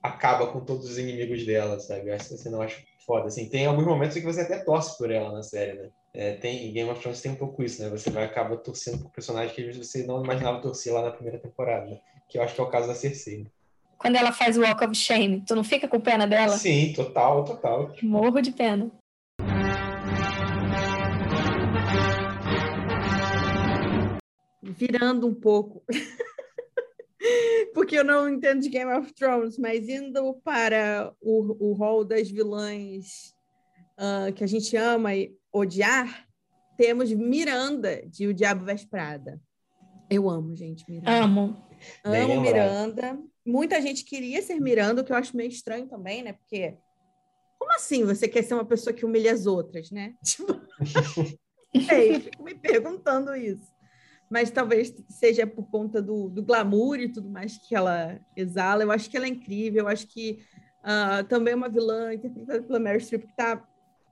[0.01, 2.09] acaba com todos os inimigos dela, sabe?
[2.09, 3.49] Eu acho foda, assim.
[3.49, 5.89] Tem alguns momentos que você até torce por ela na série, né?
[6.13, 7.89] É, tem, Game of Thrones tem um pouco isso, né?
[7.89, 11.85] Você vai acaba torcendo por personagens que você não imaginava torcer lá na primeira temporada,
[11.85, 11.99] né?
[12.29, 13.47] Que eu acho que é o caso da Cersei.
[13.97, 16.57] Quando ela faz o Walk of Shame, tu não fica com pena dela?
[16.57, 17.93] Sim, total, total.
[18.01, 18.89] Morro de pena.
[24.63, 25.83] Virando um pouco.
[27.73, 32.29] porque eu não entendo de Game of Thrones, mas indo para o, o rol das
[32.29, 33.33] vilãs
[33.97, 36.27] uh, que a gente ama e odiar,
[36.77, 39.41] temos Miranda, de O Diabo Veste Prada.
[40.09, 41.23] Eu amo, gente, Miranda.
[41.23, 41.68] Amo.
[42.03, 43.19] Amo Miranda.
[43.45, 46.33] Muita gente queria ser Miranda, o que eu acho meio estranho também, né?
[46.33, 46.77] Porque
[47.57, 50.13] como assim você quer ser uma pessoa que humilha as outras, né?
[50.23, 50.59] Tipo...
[51.91, 53.79] Ei, fico me perguntando isso
[54.29, 58.83] mas talvez seja por conta do, do glamour e tudo mais que ela exala.
[58.83, 60.39] Eu acho que ela é incrível, eu acho que
[60.83, 63.65] uh, também é uma vilã interpretada pela Mary Streep que está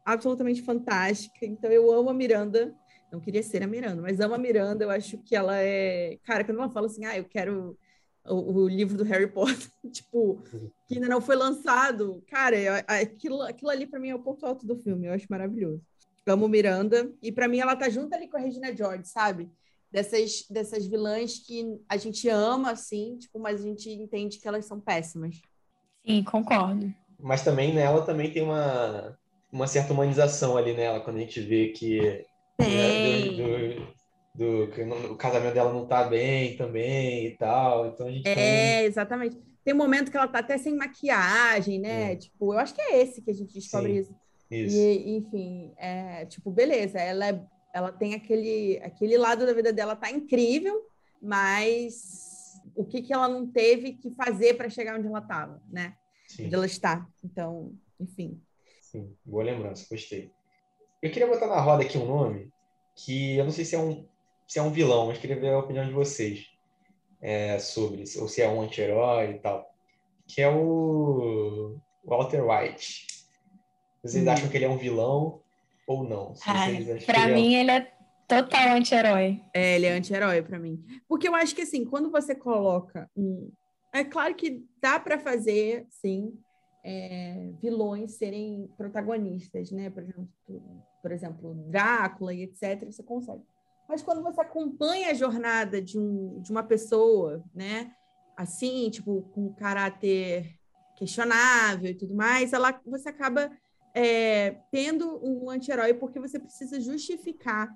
[0.03, 1.45] absolutamente fantástica.
[1.45, 2.73] Então eu amo a Miranda.
[3.11, 4.83] Não queria ser a Miranda, mas amo a Miranda.
[4.83, 6.17] Eu acho que ela é.
[6.23, 7.77] Cara, quando ela fala assim, ah, eu quero
[8.25, 10.41] o, o livro do Harry Potter, tipo,
[10.87, 12.23] que ainda não foi lançado.
[12.27, 15.07] Cara, aquilo, aquilo ali para mim é o ponto alto do filme.
[15.07, 15.81] Eu acho maravilhoso.
[16.25, 17.11] Amo Miranda.
[17.23, 19.49] E para mim ela tá junto ali com a Regina George, sabe?
[19.91, 24.65] dessas, dessas vilãs que a gente ama, assim, tipo, mas a gente entende que elas
[24.65, 25.41] são péssimas.
[26.05, 26.93] Sim, concordo.
[27.19, 29.17] Mas também nela também tem uma,
[29.51, 32.25] uma certa humanização ali nela, quando a gente vê que
[32.59, 33.21] né,
[34.35, 37.87] do, do, do, o casamento dela não tá bem também e tal.
[37.87, 38.85] Então a gente É, tem...
[38.85, 39.37] exatamente.
[39.63, 42.13] Tem um momento que ela tá até sem maquiagem, né?
[42.13, 42.15] É.
[42.15, 44.15] Tipo, eu acho que é esse que a gente descobre Sim, isso.
[44.49, 44.77] isso.
[44.77, 47.45] E, enfim, é, tipo, beleza, ela é
[47.77, 50.81] ela tem aquele, aquele lado da vida dela tá incrível,
[51.21, 55.95] mas o que, que ela não teve que fazer para chegar onde ela estava, né?
[56.27, 56.45] Sim.
[56.45, 57.07] Onde ela está.
[57.23, 58.41] Então, enfim.
[58.81, 60.31] Sim, boa lembrança, gostei.
[61.01, 62.51] Eu queria botar na roda aqui um nome
[62.95, 64.05] que eu não sei se é um,
[64.47, 66.49] se é um vilão, mas queria ver a opinião de vocês
[67.21, 69.71] é, sobre, ou se é um anti-herói e tal,
[70.25, 73.05] que é o Walter White.
[74.01, 74.29] Vocês hum.
[74.29, 75.41] acham que ele é um vilão
[75.85, 76.33] ou não?
[77.05, 77.91] Para mim, ele é
[78.27, 79.41] total anti-herói.
[79.53, 80.83] É, ele é anti-herói para mim.
[81.07, 83.51] Porque eu acho que, assim, quando você coloca um.
[83.93, 86.37] É claro que dá para fazer, sim,
[86.83, 89.89] é, vilões serem protagonistas, né?
[89.89, 90.29] Por exemplo,
[91.07, 92.83] por exemplo, Drácula e etc.
[92.85, 93.41] Você consegue.
[93.87, 97.93] Mas quando você acompanha a jornada de, um, de uma pessoa, né?
[98.35, 100.53] Assim, tipo, com caráter
[100.97, 103.49] questionável e tudo mais, ela, você acaba
[103.93, 107.71] é, tendo um anti-herói porque você precisa justificar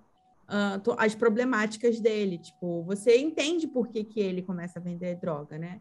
[0.49, 2.37] uh, as problemáticas dele.
[2.37, 5.79] Tipo, você entende por que, que ele começa a vender droga, né?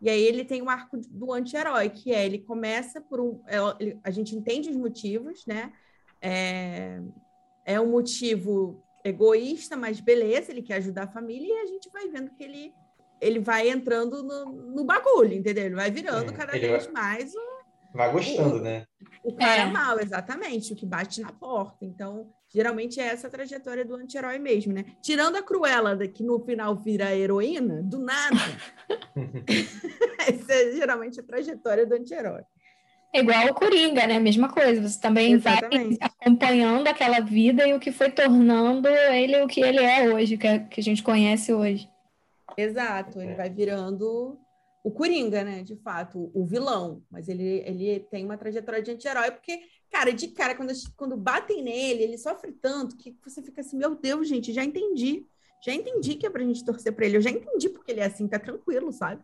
[0.00, 3.40] E aí ele tem o arco do anti-herói, que é ele começa por um.
[3.46, 3.58] É,
[4.02, 5.72] a gente entende os motivos, né?
[6.20, 7.00] É,
[7.64, 12.08] é um motivo egoísta, mas beleza, ele quer ajudar a família, e a gente vai
[12.08, 12.74] vendo que ele
[13.20, 15.64] ele vai entrando no, no bagulho, entendeu?
[15.64, 17.58] Ele vai virando É, cada vez vai- mais o,
[17.92, 18.84] Vai gostando, né?
[19.24, 19.66] o cara É.
[19.66, 21.84] mal, exatamente, o que bate na porta.
[21.84, 24.84] Então, geralmente é essa a trajetória do anti-herói mesmo, né?
[25.02, 28.36] Tirando a Cruella, que no final vira heroína, do nada.
[30.20, 32.42] essa é geralmente a trajetória do anti-herói.
[33.12, 34.18] É igual o Coringa, né?
[34.18, 34.86] Mesma coisa.
[34.86, 35.98] Você também Exatamente.
[35.98, 40.36] vai acompanhando aquela vida e o que foi tornando ele o que ele é hoje,
[40.36, 41.88] que, é- que a gente conhece hoje.
[42.56, 44.38] Exato, ele vai virando
[44.84, 45.62] o Coringa, né?
[45.62, 47.02] De fato, o vilão.
[47.10, 51.62] Mas ele, ele tem uma trajetória de anti-herói, porque, cara, de cara, quando, quando batem
[51.62, 55.26] nele, ele sofre tanto que você fica assim, meu Deus, gente, já entendi.
[55.60, 57.16] Já entendi que é pra gente torcer pra ele.
[57.16, 59.22] Eu já entendi porque ele é assim, tá tranquilo, sabe?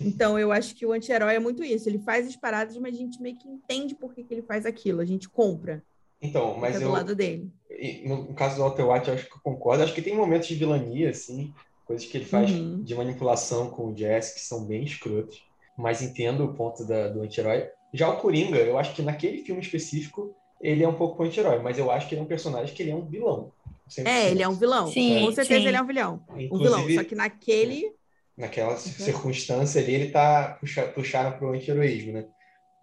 [0.00, 1.88] Então, eu acho que o anti-herói é muito isso.
[1.88, 4.64] Ele faz as paradas, mas a gente meio que entende por que, que ele faz
[4.64, 5.00] aquilo.
[5.00, 5.82] A gente compra.
[6.22, 7.50] Então, mas eu, do lado dele.
[7.70, 9.82] e no no caso do Walter White, eu acho que eu concordo.
[9.82, 11.52] Acho que tem momentos de vilania, assim,
[11.84, 12.82] coisas que ele faz Uhum.
[12.82, 15.44] de manipulação com o Jess que são bem escrotos.
[15.76, 17.68] Mas entendo o ponto da- do anti-herói.
[17.92, 21.78] Já o Coringa, eu acho que naquele filme específico, ele é um pouco anti-herói, mas
[21.78, 23.52] eu acho que ele é um personagem que ele é um vilão.
[23.88, 24.06] 100%.
[24.06, 24.86] É, ele é um vilão.
[24.88, 25.68] Sim, Com certeza sim.
[25.68, 26.24] ele é um vilão.
[26.30, 26.94] Um Inclusive, vilão.
[27.02, 27.92] Só que naquele.
[28.36, 32.26] naquela circunstância ali, ele tá puxa, puxaram pro anti-heroísmo, né?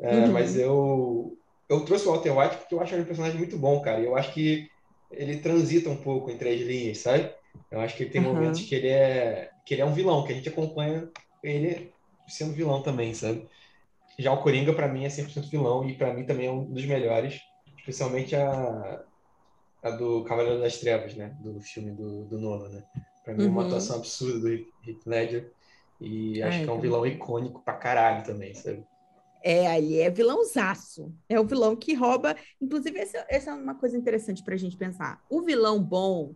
[0.02, 0.32] É, Uhum.
[0.32, 1.38] Mas eu
[1.70, 4.00] eu trouxe o Walter White porque eu acho ele um personagem muito bom, cara.
[4.02, 4.68] E eu acho que
[5.12, 7.32] ele transita um pouco entre as linhas, sabe?
[7.70, 8.34] Eu acho que ele tem Uhum.
[8.34, 11.08] momentos que ele é que ele é um vilão, que a gente acompanha
[11.44, 11.92] ele
[12.28, 13.48] sendo vilão também, sabe?
[14.20, 16.86] Já o Coringa pra mim é 100% vilão e pra mim também é um dos
[16.86, 17.40] melhores,
[17.80, 19.04] especialmente a
[19.84, 21.36] a do Cavaleiro das Trevas, né?
[21.42, 22.84] Do filme do, do Nolan, né?
[23.24, 23.64] Pra mim é uma Uhum.
[23.64, 25.52] atuação absurda do Heath Ledger
[26.00, 28.86] e acho É, que é um vilão icônico pra caralho também, sabe?
[29.44, 31.14] É, aí é vilãozaço.
[31.28, 32.36] É o vilão que rouba.
[32.62, 35.20] Inclusive, essa, essa é uma coisa interessante para a gente pensar.
[35.30, 36.36] O vilão bom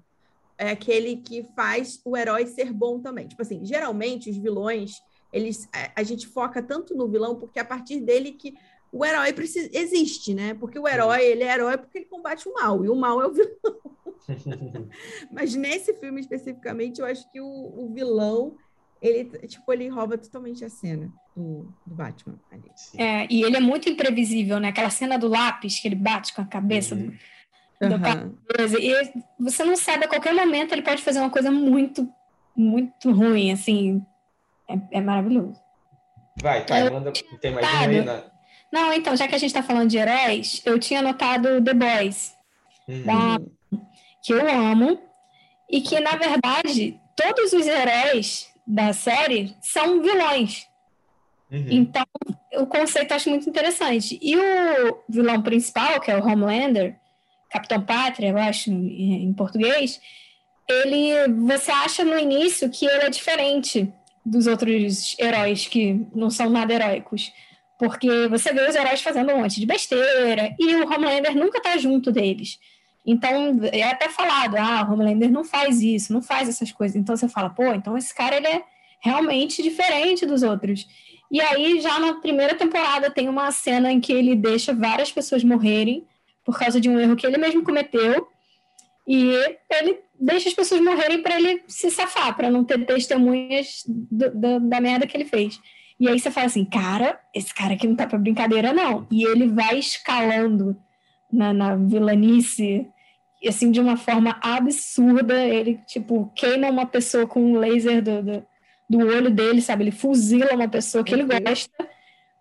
[0.58, 3.28] é aquele que faz o herói ser bom também.
[3.28, 4.94] Tipo assim, geralmente os vilões,
[5.32, 8.56] eles, a, a gente foca tanto no vilão porque é a partir dele que
[8.92, 10.54] o herói precisa, existe, né?
[10.54, 13.28] Porque o herói, ele é herói porque ele combate o mal, e o mal é
[13.28, 13.50] o vilão.
[15.32, 18.56] Mas nesse filme especificamente, eu acho que o, o vilão,
[19.02, 22.72] ele, tipo, ele rouba totalmente a cena do, do Batman ali.
[22.98, 24.70] É, e ele é muito imprevisível, né?
[24.70, 27.14] Aquela cena do lápis que ele bate com a cabeça do,
[27.82, 27.90] Uhum.
[27.90, 28.36] do Aham.
[28.50, 32.10] Beleza, E você não sabe, a qualquer momento ele pode fazer uma coisa muito,
[32.56, 34.02] muito ruim, assim.
[34.70, 35.60] É, é maravilhoso.
[36.42, 37.12] Vai, tá, Eu manda.
[37.42, 38.35] Tem mais um aí na.
[38.72, 42.34] Não, então, já que a gente está falando de heróis, eu tinha anotado The Boys,
[42.88, 43.04] Uhum.
[43.04, 43.80] da-
[44.24, 45.00] que eu amo,
[45.70, 50.68] e que, na verdade, todos os heróis da série são vilões.
[51.52, 51.66] Uhum.
[51.70, 52.04] Então,
[52.58, 54.20] o conceito eu acho muito interessante.
[54.22, 56.96] E o vilão principal, que é o Homelander,
[57.52, 60.02] Capitão Pátria, eu acho, em em português,
[60.68, 63.92] ele, você acha no início que ele é diferente
[64.26, 67.32] dos outros heróis que não são nada heróicos.
[67.78, 71.78] Porque você vê os heróis fazendo um monte de besteira e o Homelander nunca tá
[71.78, 72.58] junto deles.
[73.06, 76.96] Então, é até falado, ah, o Homelander não faz isso, não faz essas coisas.
[76.96, 78.64] Então você fala, pô, então esse cara ele é
[79.00, 80.88] realmente diferente dos outros.
[81.32, 85.44] E aí, já na primeira temporada, tem uma cena em que ele deixa várias pessoas
[85.44, 86.06] morrerem
[86.44, 88.28] por causa de um erro que ele mesmo cometeu.
[89.08, 89.32] E
[89.70, 94.60] ele deixa as pessoas morrerem para ele se safar, para não ter testemunhas do- do-
[94.62, 95.60] da merda que ele fez.
[96.00, 99.08] E aí você fala assim, cara, esse cara aqui não tá pra brincadeira, não.
[99.10, 100.76] E ele vai escalando
[101.32, 102.88] na, na vilanice,
[103.48, 105.36] assim, de uma forma absurda.
[105.46, 108.46] Ele, tipo, queima uma pessoa com um laser do, do,
[108.90, 109.84] do olho dele, sabe?
[109.86, 111.30] Ele fuzila uma pessoa que ele Uhum.
[111.44, 111.90] gosta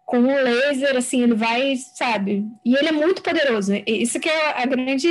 [0.05, 2.45] com um laser, assim, ele vai, sabe?
[2.65, 3.73] E ele é muito poderoso.
[3.87, 5.09] Isso que é a grande,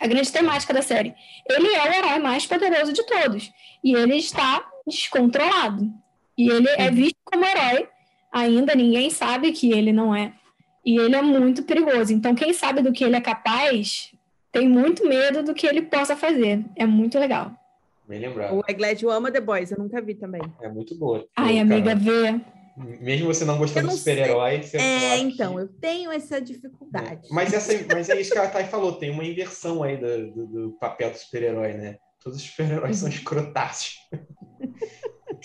[0.00, 1.14] a grande temática da série.
[1.48, 3.52] Ele é o herói mais poderoso de todos.
[3.84, 5.92] E ele está descontrolado.
[6.36, 6.94] E ele é Uhum.
[6.94, 7.88] visto como herói.
[8.32, 10.32] Ainda ninguém sabe que ele não é.
[10.84, 12.12] E ele é muito perigoso.
[12.12, 14.12] Então, quem sabe do que ele é capaz
[14.52, 16.64] tem muito medo do que ele possa fazer.
[16.76, 17.52] É muito legal.
[18.08, 18.54] Bem lembrado.
[18.56, 20.40] O Eglédio ama The Boys, eu nunca vi também.
[20.62, 21.26] É muito boa.
[21.36, 22.40] Ai, Pô, amiga, cara, vê.
[23.00, 26.12] mesmo você não gostando Eu não de super-herói, você eu É, então, que- eu tenho
[26.12, 27.26] essa dificuldade.
[27.32, 30.46] Mas, essa, mas é isso que a Thay falou, tem uma inversão aí do, do,
[30.46, 31.96] do papel do super-herói, né?
[32.22, 33.96] Todos os super-heróis são escrotaços.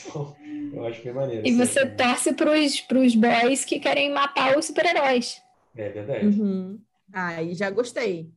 [0.08, 0.36] Então,
[0.74, 1.46] eu acho bem maneiro.
[1.46, 1.98] E aí você também.
[1.98, 5.42] torce pros, pros boys que querem matar os super-heróis.
[5.76, 6.26] É verdade.
[6.26, 6.80] Uhum.
[7.14, 8.30] Aí já gostei.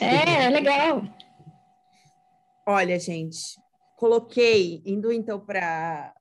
[0.00, 1.02] É, é legal.
[2.66, 3.38] Olha, gente,
[3.96, 6.14] coloquei, indo então para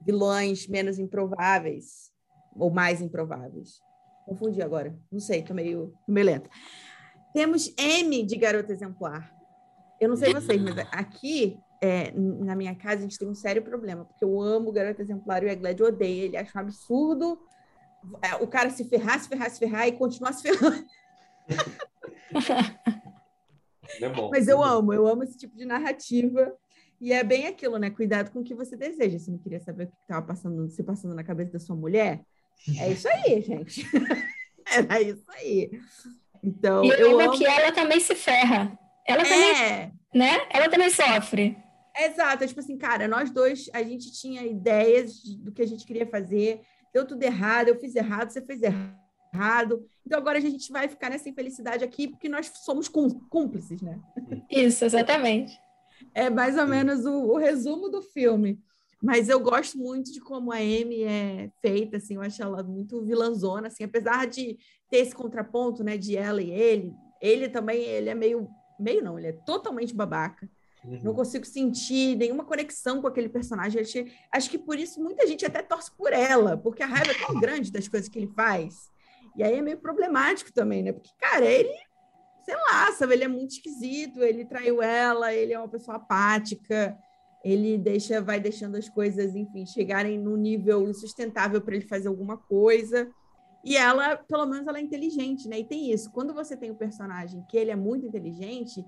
[0.00, 2.12] vilões menos improváveis,
[2.54, 3.80] ou mais improváveis.
[4.24, 6.50] Confundi agora, não sei, tô meio, tô meio lenta.
[7.32, 9.32] Temos M de garota exemplar.
[10.00, 13.62] Eu não sei vocês, mas aqui é, na minha casa, a gente tem um sério
[13.62, 16.24] problema, porque eu amo o Garoto Exemplar e o Egled odeia.
[16.24, 17.38] Ele acha um absurdo
[18.22, 20.86] é, o cara se ferrar, se ferrar, se ferrar e continuar se ferrando.
[24.00, 26.54] É bom, Mas eu amo, eu amo esse tipo de narrativa.
[27.00, 27.90] E é bem aquilo, né?
[27.90, 29.18] Cuidado com o que você deseja.
[29.18, 32.22] Você não queria saber o que estava passando, se passando na cabeça da sua mulher?
[32.78, 33.86] É isso aí, gente.
[34.66, 35.70] Era isso aí.
[36.42, 38.78] Então, e eu amo que ela também se ferra.
[39.06, 39.92] Ela também, é.
[40.14, 40.46] né?
[40.50, 41.56] Ela também sofre.
[41.98, 45.84] Exato, é tipo assim, cara, nós dois, a gente tinha ideias do que a gente
[45.84, 46.60] queria fazer,
[46.94, 49.84] deu tudo errado, eu fiz errado, você fez errado.
[50.06, 54.00] Então agora a gente vai ficar nessa infelicidade aqui porque nós somos cúmplices, né?
[54.48, 55.58] Isso, exatamente.
[56.14, 58.60] É mais ou menos o, o resumo do filme.
[59.02, 63.04] Mas eu gosto muito de como a Amy é feita, assim, eu acho ela muito
[63.04, 64.58] vilãzona, assim, apesar de
[64.90, 69.16] ter esse contraponto, né, de ela e ele, ele também, ele é meio, meio não,
[69.16, 70.50] ele é totalmente babaca.
[70.84, 71.00] Uhum.
[71.02, 73.80] Não consigo sentir nenhuma conexão com aquele personagem.
[73.80, 77.26] Acho, acho que por isso muita gente até torce por ela, porque a raiva é
[77.26, 78.90] tão grande das coisas que ele faz.
[79.36, 80.92] E aí é meio problemático também, né?
[80.92, 81.72] Porque, cara, ele,
[82.44, 86.98] sei lá, sabe, ele é muito esquisito, ele traiu ela, ele é uma pessoa apática,
[87.44, 92.36] ele deixa, vai deixando as coisas, enfim, chegarem num nível insustentável para ele fazer alguma
[92.36, 93.08] coisa.
[93.64, 95.60] E ela, pelo menos, ela é inteligente, né?
[95.60, 96.10] E tem isso.
[96.10, 98.84] Quando você tem um personagem que ele é muito inteligente,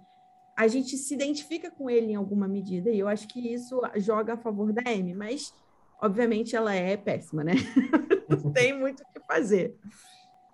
[0.60, 4.34] a gente se identifica com ele em alguma medida, e eu acho que isso joga
[4.34, 5.54] a favor da Amy, mas
[6.02, 7.54] obviamente ela é péssima, né?
[8.28, 9.74] Não tem muito o que fazer.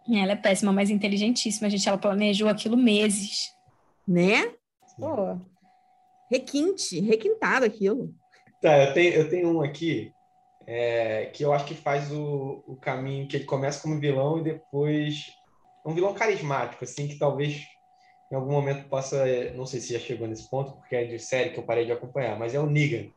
[0.08, 1.88] Ela é péssima, mas inteligentíssima, a gente.
[1.88, 3.52] Ela planejou aquilo meses.
[4.06, 4.54] Né?
[4.96, 5.40] Pô,
[6.30, 8.14] requinte, requintado aquilo.
[8.62, 10.12] Tá, eu tenho, eu tenho um aqui
[10.64, 14.44] é, que eu acho que faz o, o caminho que ele começa como vilão e
[14.44, 15.32] depois
[15.84, 17.66] um vilão carismático, assim, que talvez
[18.30, 21.50] em algum momento possa, não sei se já chegou nesse ponto, porque é de série
[21.50, 23.08] que eu parei de acompanhar, mas é o Negan.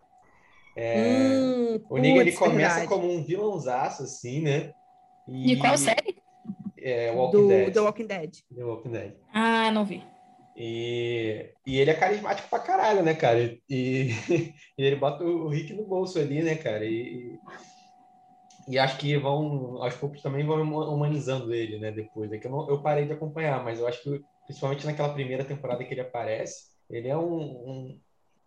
[0.75, 2.87] É, hum, o Negan ele começa verdade.
[2.87, 4.73] como um vilãozaço, assim, né?
[5.27, 6.17] E, de qual série?
[6.77, 7.73] É, Walking Do, Dead.
[7.73, 8.35] The Walking Dead.
[8.55, 9.13] The Walking Dead.
[9.33, 10.03] Ah, não vi.
[10.55, 13.39] E, e ele é carismático pra caralho, né, cara?
[13.69, 14.09] E,
[14.77, 16.85] e ele bota o Rick no bolso ali, né, cara?
[16.85, 17.39] E,
[18.67, 22.31] e acho que vão, aos poucos também vão humanizando ele, né, depois.
[22.31, 25.45] É que eu, não, eu parei de acompanhar, mas eu acho que principalmente naquela primeira
[25.45, 27.99] temporada que ele aparece, ele é um, um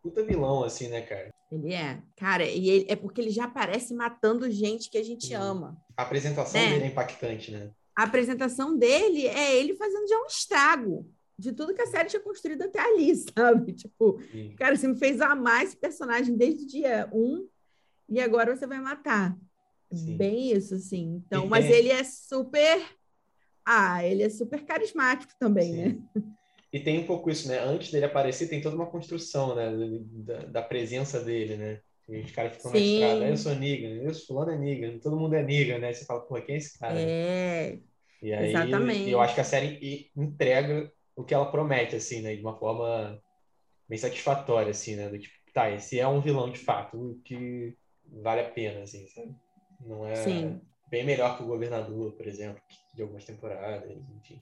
[0.03, 1.33] puta vilão, assim, né, cara?
[1.49, 2.03] Ele é.
[2.17, 5.35] Cara, e ele, é porque ele já aparece matando gente que a gente Sim.
[5.35, 5.81] ama.
[5.97, 6.71] A apresentação né?
[6.71, 7.71] dele é impactante, né?
[7.97, 12.21] A apresentação dele é ele fazendo já um estrago de tudo que a série tinha
[12.21, 13.73] construído até ali, sabe?
[13.73, 14.57] Tipo, Sim.
[14.57, 17.47] cara, você me fez amar esse personagem desde o dia um
[18.09, 19.39] e agora você vai matar.
[19.93, 20.17] Sim.
[20.17, 21.23] Bem isso, assim.
[21.25, 22.83] Então, mas ele é super
[23.65, 25.85] ah, ele é super carismático também, Sim.
[25.85, 26.23] né?
[26.73, 27.59] E tem um pouco isso, né?
[27.59, 29.71] Antes dele aparecer, tem toda uma construção, né?
[30.25, 31.81] Da, da presença dele, né?
[32.09, 32.79] Os caras ficam Sim.
[32.79, 35.93] na estrada, eu sou Negan, eu sou fulano é Negan, todo mundo é Negan, né?
[35.93, 36.99] Você fala, pô, quem é esse cara?
[36.99, 37.79] É,
[38.23, 39.11] e aí, exatamente.
[39.11, 42.35] eu acho que a série entrega o que ela promete, assim, né?
[42.35, 43.21] De uma forma
[43.89, 45.09] bem satisfatória, assim, né?
[45.09, 47.77] Do tipo, tá, esse é um vilão de fato, que
[48.23, 49.35] vale a pena, assim, sabe?
[49.81, 50.17] Não é...
[50.17, 50.61] Sim
[50.93, 52.63] bem melhor que o governador, por exemplo,
[52.95, 54.39] de algumas temporadas, enfim.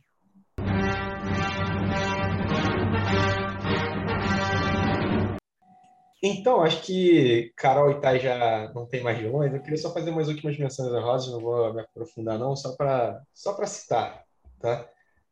[6.20, 9.54] Então, acho que Carol e Thay já não tem mais vilões.
[9.54, 13.22] Eu queria só fazer umas últimas menções honrosas, não vou me aprofundar não, só para
[13.32, 14.24] só citar,
[14.60, 14.86] tá?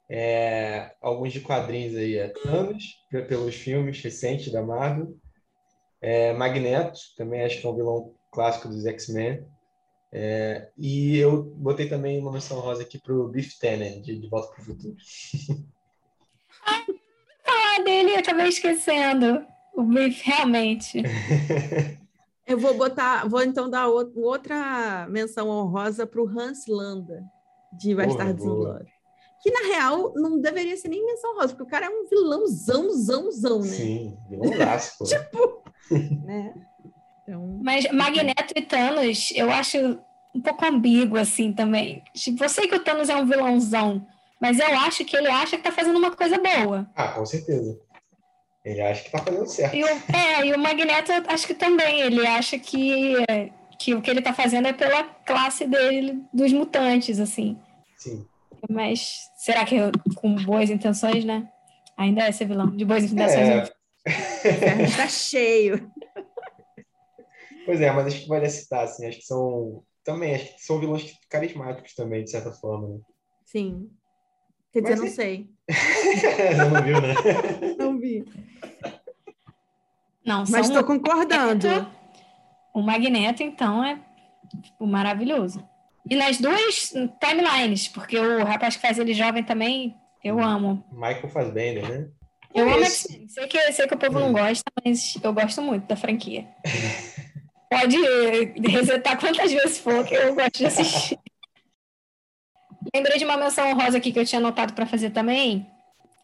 [0.09, 5.15] É, alguns de quadrinhos aí, é Thanos, pelos filmes recentes da Marvel,
[6.01, 9.45] é, Magneto, também acho que é um vilão clássico dos X-Men,
[10.11, 14.53] é, e eu botei também uma menção rosa aqui pro Biff Tannen, de, de Volta
[14.53, 14.97] para o Futuro.
[17.47, 19.45] ah, dele, eu acabei esquecendo.
[19.75, 21.03] O Biff, realmente.
[22.47, 27.23] eu vou botar, vou então dar outra menção honrosa pro Hans Landa,
[27.73, 28.91] de Bastardos Inglórios.
[29.41, 32.91] Que, na real, não deveria ser nem menção rosa, porque o cara é um vilãozão,
[32.91, 33.69] zão, zão, né?
[33.69, 35.05] Sim, vilãozaço.
[35.07, 35.63] tipo,
[36.25, 36.55] né?
[37.29, 37.61] Então...
[37.63, 39.99] Mas Magneto e Thanos, eu acho
[40.35, 42.03] um pouco ambíguo, assim, também.
[42.15, 44.07] Tipo, eu sei que o Thanos é um vilãozão,
[44.41, 46.89] mas eu acho que ele acha que tá fazendo uma coisa boa.
[46.97, 47.79] Ah, com certeza.
[48.65, 49.77] Ele acha que tá fazendo certo.
[49.77, 52.01] E o, é, e o Magneto, acho que também.
[52.01, 53.15] Ele acha que,
[53.79, 57.59] que o que ele tá fazendo é pela classe dele, dos mutantes, assim.
[57.97, 58.27] Sim.
[58.69, 59.77] Mas será que
[60.17, 61.49] com boas intenções, né?
[61.97, 62.69] Ainda é ser vilão.
[62.77, 63.71] De boas intenções.
[64.05, 64.83] É.
[64.85, 65.91] Está cheio.
[67.69, 70.81] Pois é, mas acho que vale citar, assim, acho que são também, acho que são
[70.81, 72.89] vilões carismáticos também, de certa forma.
[72.89, 73.01] Né?
[73.45, 73.91] Sim.
[74.73, 75.11] Quer dizer, mas, não é...
[75.11, 75.51] sei.
[76.57, 77.15] não, não viu, né?
[77.79, 78.25] não vi.
[80.25, 81.69] Não, Mas estou concordando.
[82.75, 83.99] O Magneto, então, é
[84.63, 85.63] tipo, maravilhoso.
[86.09, 90.85] E nas duas timelines, porque o rapaz que faz ele jovem também, eu amo.
[90.93, 92.09] Michael Fassbender, né?
[92.55, 92.85] Eu É amo.
[92.85, 93.29] X-Men.
[93.29, 96.47] Sei que, sei que o povo não gosta, mas eu gosto muito da franquia.
[97.71, 97.97] Pode
[98.67, 101.19] resetar quantas vezes for, que eu gosto de assistir.
[102.95, 105.67] Lembrei de uma menção honrosa aqui que eu tinha anotado para fazer também,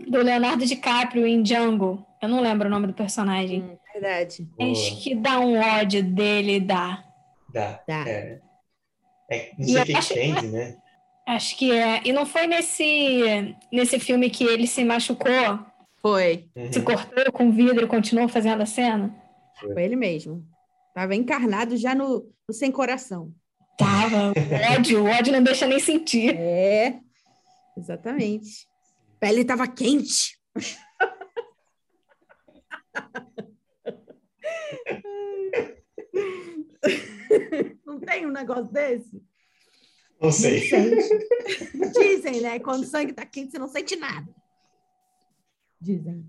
[0.09, 2.05] do Leonardo DiCaprio em Django.
[2.23, 3.63] Eu não lembro o nome do personagem.
[3.63, 4.49] Hum, verdade.
[4.59, 7.05] Acho que dá um ódio dele, dá.
[7.53, 7.81] Dá.
[7.87, 8.09] Dá.
[8.09, 8.41] É.
[9.31, 10.77] É, não sei o que acho- entende, né?
[11.27, 12.01] Acho que é.
[12.05, 15.59] E não foi nesse, nesse filme que ele se machucou,
[15.97, 16.49] Foi.
[16.57, 16.73] Uhum.
[16.73, 19.15] se cortou com vidro e continuou fazendo a cena?
[19.61, 20.47] Foi ele mesmo.
[20.95, 23.35] Tava encarnado já no, no sem coração.
[23.77, 24.33] Tava.
[24.33, 26.37] O ódio, o ódio não deixa nem sentir.
[26.37, 27.01] É,
[27.77, 28.69] exatamente.
[29.17, 30.39] A pele tava quente.
[37.85, 39.21] Não tem um negócio desse?
[40.21, 40.69] Não sei.
[40.69, 41.09] Sente.
[41.93, 42.61] Dizem, né?
[42.61, 44.33] Quando o sangue tá quente, você não sente nada.
[45.81, 46.25] Dizem.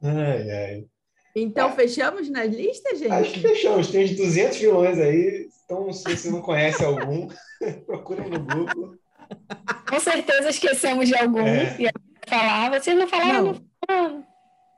[0.00, 0.88] Ai, ai.
[1.34, 3.48] Então, fechamos nas listas, Acho que gente?
[3.48, 3.90] fechamos.
[3.90, 5.48] Tem uns 200 vilões aí.
[5.64, 7.28] Então, se você não conhece algum,
[7.86, 8.96] procura no Google.
[9.88, 11.40] Com certeza esquecemos de algum.
[11.40, 11.76] É.
[11.80, 11.90] E
[12.28, 13.60] falar, vocês não falaram?
[13.88, 14.10] Não.
[14.10, 14.26] Não.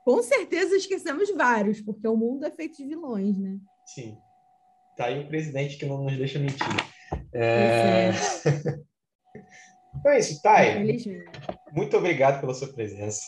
[0.03, 3.57] Com certeza esquecemos vários, porque o mundo é feito de vilões, né?
[3.85, 4.17] Sim.
[4.95, 6.65] Tá aí o presidente que não nos deixa mentir.
[7.33, 8.11] É...
[9.95, 10.97] então é isso, Thay.
[11.73, 13.21] Muito obrigado pela sua presença.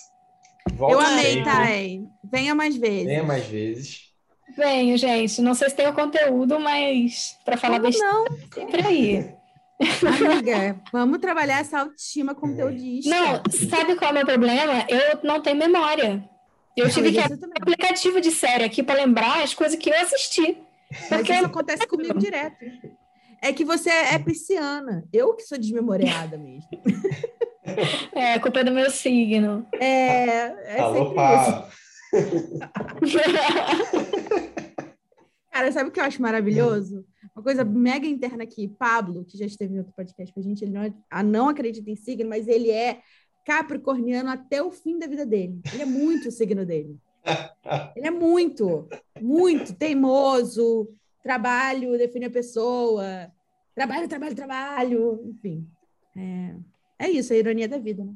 [0.75, 1.43] Volte Eu amei, sempre.
[1.43, 2.03] Thay.
[2.23, 3.05] Venha mais vezes.
[3.05, 4.09] Venha mais vezes.
[4.55, 5.41] Venho, gente.
[5.41, 9.39] Não sei se tem o conteúdo, mas para falar Como besteira, não, sempre aí.
[9.79, 10.81] amiga?
[10.91, 13.09] Vamos trabalhar essa autoestima conteudista.
[13.09, 14.85] Não, sabe qual é o meu problema?
[14.89, 16.27] Eu não tenho memória.
[16.75, 19.99] Eu tive que abrir um aplicativo de série aqui para lembrar as coisas que eu
[20.01, 20.57] assisti.
[20.91, 22.57] Mas Porque isso acontece comigo direto.
[23.41, 25.07] É que você é pisciana.
[25.13, 26.69] Eu que sou desmemoriada mesmo.
[28.15, 29.67] é a culpa é do meu signo.
[29.73, 31.13] É, é Alô.
[35.51, 37.05] Cara, sabe o que eu acho maravilhoso?
[37.35, 38.67] Uma coisa mega interna aqui.
[38.67, 41.89] Pablo, que já esteve em outro podcast com a gente, ele não, ah, não acredita
[41.89, 43.01] em signo, mas ele é
[43.45, 45.59] capricorniano até o fim da vida dele.
[45.73, 46.99] Ele é muito o signo dele.
[47.95, 48.87] Ele é muito,
[49.19, 50.89] muito teimoso.
[51.21, 53.31] Trabalho define a pessoa.
[53.75, 55.21] Trabalho, trabalho, trabalho.
[55.25, 55.67] Enfim.
[56.15, 56.55] É,
[56.99, 58.13] é isso, a ironia da vida, né?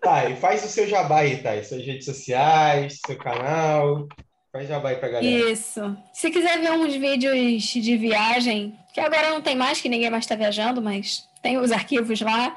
[0.00, 1.64] Thay, faz o seu jabá aí, Thay.
[1.64, 4.06] Suas redes sociais, seu canal.
[4.52, 5.50] Faz jabá aí pra galera.
[5.50, 5.96] Isso.
[6.12, 10.24] Se quiser ver uns vídeos de viagem, que agora não tem mais, que ninguém mais
[10.24, 12.56] está viajando, mas tem os arquivos lá,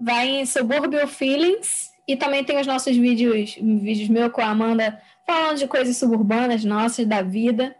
[0.00, 5.00] vai em Suburbio Feelings e também tem os nossos vídeos, vídeos meu com a Amanda
[5.26, 7.74] falando de coisas suburbanas nossas, da vida,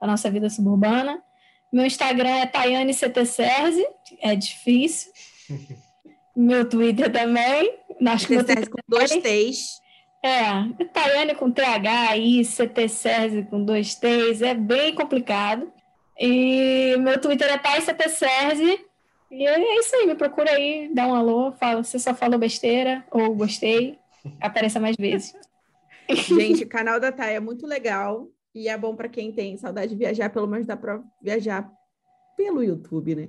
[0.00, 1.22] da nossa vida suburbana.
[1.72, 3.86] Meu Instagram é Tayane CT Serzi,
[4.20, 5.10] é difícil.
[6.34, 7.78] Meu Twitter também.
[8.06, 9.80] Acho que TCS com dois T's.
[10.22, 15.70] é, Tayane com TH, I, CT com dois T's, é bem complicado.
[16.18, 18.80] E meu Twitter é Thay CT Serzi.
[19.30, 23.02] E é isso aí, me procura aí, dá um alô, fala, você só falou besteira
[23.10, 23.98] ou gostei,
[24.40, 25.34] apareça mais vezes.
[26.10, 29.92] Gente, o canal da Thay é muito legal e é bom para quem tem saudade
[29.92, 31.72] de viajar, pelo menos dá para viajar
[32.36, 33.28] pelo YouTube, né?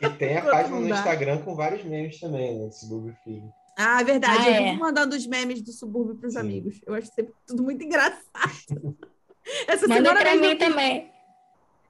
[0.00, 0.88] E tem a página no.
[0.88, 2.70] Instagram com vários memes também, né?
[2.88, 3.52] Google Filho.
[3.78, 4.38] Ah, é verdade.
[4.46, 4.70] Ah, eu é.
[4.70, 6.80] vivo mandando os memes do subúrbio para os amigos.
[6.86, 8.20] Eu acho sempre tudo muito engraçado.
[9.66, 11.10] Essa Manda mesmo mim eu- também.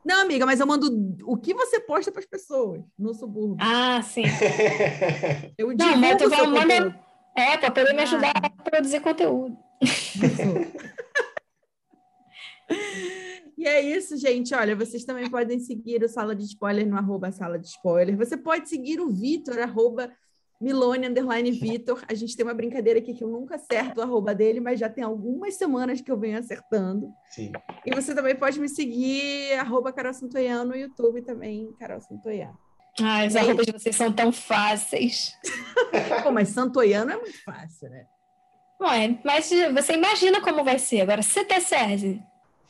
[0.05, 0.89] Não, amiga, mas eu mando
[1.25, 3.57] o que você posta para as pessoas no subúrbio.
[3.61, 4.25] Ah, sim.
[5.57, 7.01] Eu Não, mas tu o vai mandar-.
[7.37, 8.03] É, para poder me Ah.
[8.03, 9.57] ajudar a produzir conteúdo.
[13.63, 14.53] E é isso, gente.
[14.57, 18.17] Olha, vocês também podem seguir o Sala de Spoiler no arroba Sala de Spoiler.
[18.17, 20.11] Você pode seguir o Vitor, arroba
[20.61, 22.03] Milone, underline Vitor.
[22.09, 24.89] A gente tem uma brincadeira aqui que eu nunca acerto o arroba dele, mas já
[24.89, 27.09] tem algumas semanas que eu venho acertando.
[27.31, 27.53] Sim.
[27.87, 32.59] E você também pode me seguir, arroba Carol Santoiano, no YouTube também, Carol Santoiano.
[33.01, 33.45] Ai, os E aí?
[33.45, 35.39] arrobas de vocês são tão fáceis.
[36.25, 38.07] Pô, mas Santoiano é muito fácil, né?
[38.77, 41.03] Bom, é, mas você imagina como vai ser.
[41.03, 41.61] Agora, CT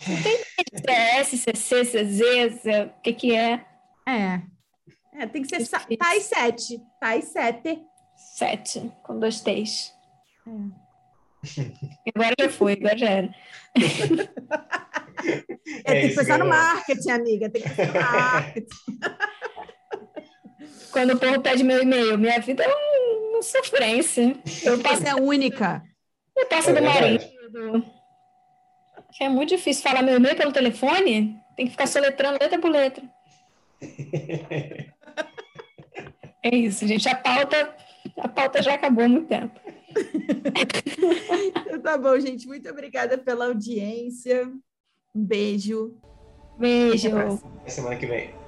[0.04, 0.38] Tem
[0.84, 2.62] CS, CC, CZ,
[2.98, 3.64] o que que é?
[4.08, 4.42] É.
[5.14, 5.68] É, tem que ser.
[5.96, 6.80] Tais 7.
[7.00, 7.80] Tais 7.
[8.36, 9.92] Sete, com dois T's.
[10.46, 10.50] É.
[12.16, 13.34] Agora já foi, agora já era.
[15.84, 17.48] É, tem que isso, pensar no marketing, amiga.
[17.48, 18.66] Tem que pensar no marketing.
[20.90, 24.36] Quando o povo pede meu e-mail, minha vida é um- uma sofrência.
[24.64, 25.82] Eu passo, é única.
[26.36, 27.00] eu passo É do verdade.
[27.00, 27.86] marido.
[29.12, 31.36] Que é muito difícil falar meu e-mail pelo telefone.
[31.56, 33.04] Tem que ficar soletrando letra por letra.
[36.42, 37.08] é isso, gente.
[37.08, 37.76] A pauta,
[38.16, 39.60] a pauta já acabou há muito tempo.
[41.56, 42.46] então, tá bom, gente.
[42.46, 44.50] Muito obrigada pela audiência.
[45.14, 45.94] Um beijo.
[46.58, 47.14] Beijo.
[47.16, 48.41] Até semana que vem.